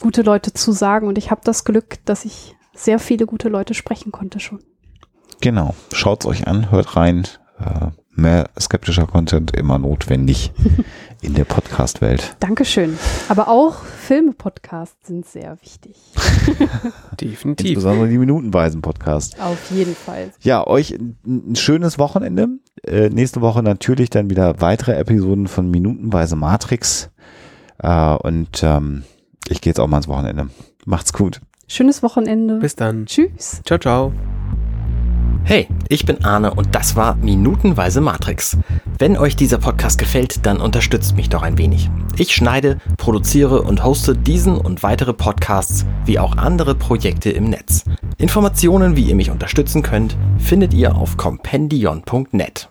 gute 0.00 0.22
Leute 0.22 0.52
zu 0.52 0.72
sagen 0.72 1.06
und 1.06 1.18
ich 1.18 1.30
habe 1.30 1.40
das 1.44 1.64
Glück, 1.64 2.04
dass 2.04 2.24
ich 2.24 2.56
sehr 2.74 2.98
viele 2.98 3.26
gute 3.26 3.48
Leute 3.48 3.74
sprechen 3.74 4.12
konnte 4.12 4.40
schon. 4.40 4.60
Genau. 5.40 5.74
Schaut's 5.92 6.26
euch 6.26 6.46
an, 6.46 6.70
hört 6.70 6.96
rein. 6.96 7.26
Äh, 7.58 7.90
mehr 8.16 8.50
skeptischer 8.58 9.06
Content 9.06 9.56
immer 9.56 9.78
notwendig 9.78 10.52
in 11.22 11.34
der 11.34 11.44
Podcast-Welt. 11.44 12.36
Dankeschön. 12.40 12.98
Aber 13.28 13.48
auch 13.48 13.82
Filme-Podcasts 13.84 15.06
sind 15.06 15.26
sehr 15.26 15.58
wichtig. 15.60 15.96
Definitiv. 17.20 17.68
Insbesondere 17.68 18.08
die 18.08 18.18
minutenweisen 18.18 18.82
Podcast. 18.82 19.40
Auf 19.40 19.70
jeden 19.70 19.94
Fall. 19.94 20.30
Ja, 20.40 20.66
euch 20.66 20.92
ein, 20.92 21.16
ein 21.26 21.56
schönes 21.56 21.98
Wochenende. 21.98 22.48
Äh, 22.84 23.08
nächste 23.10 23.40
Woche 23.40 23.62
natürlich 23.62 24.10
dann 24.10 24.30
wieder 24.30 24.60
weitere 24.60 24.92
Episoden 24.92 25.48
von 25.48 25.70
Minutenweise 25.70 26.36
Matrix. 26.36 27.10
Äh, 27.78 28.14
und 28.16 28.62
ähm, 28.62 29.04
ich 29.48 29.60
gehe 29.60 29.70
jetzt 29.70 29.80
auch 29.80 29.86
mal 29.86 29.98
ins 29.98 30.08
Wochenende. 30.08 30.48
Macht's 30.84 31.12
gut. 31.12 31.40
Schönes 31.66 32.02
Wochenende. 32.02 32.56
Bis 32.56 32.76
dann. 32.76 33.06
Tschüss. 33.06 33.60
Ciao, 33.64 33.78
ciao. 33.78 34.12
Hey, 35.46 35.68
ich 35.88 36.06
bin 36.06 36.24
Arne 36.24 36.54
und 36.54 36.74
das 36.74 36.96
war 36.96 37.16
Minutenweise 37.16 38.00
Matrix. 38.00 38.56
Wenn 38.98 39.18
euch 39.18 39.36
dieser 39.36 39.58
Podcast 39.58 39.98
gefällt, 39.98 40.46
dann 40.46 40.58
unterstützt 40.58 41.16
mich 41.16 41.28
doch 41.28 41.42
ein 41.42 41.58
wenig. 41.58 41.90
Ich 42.16 42.34
schneide, 42.34 42.78
produziere 42.96 43.60
und 43.60 43.84
hoste 43.84 44.16
diesen 44.16 44.56
und 44.56 44.82
weitere 44.82 45.12
Podcasts 45.12 45.84
wie 46.06 46.18
auch 46.18 46.38
andere 46.38 46.74
Projekte 46.74 47.28
im 47.30 47.50
Netz. 47.50 47.84
Informationen, 48.16 48.96
wie 48.96 49.04
ihr 49.04 49.14
mich 49.14 49.30
unterstützen 49.30 49.82
könnt, 49.82 50.16
findet 50.38 50.72
ihr 50.72 50.96
auf 50.96 51.18
compendion.net. 51.18 52.70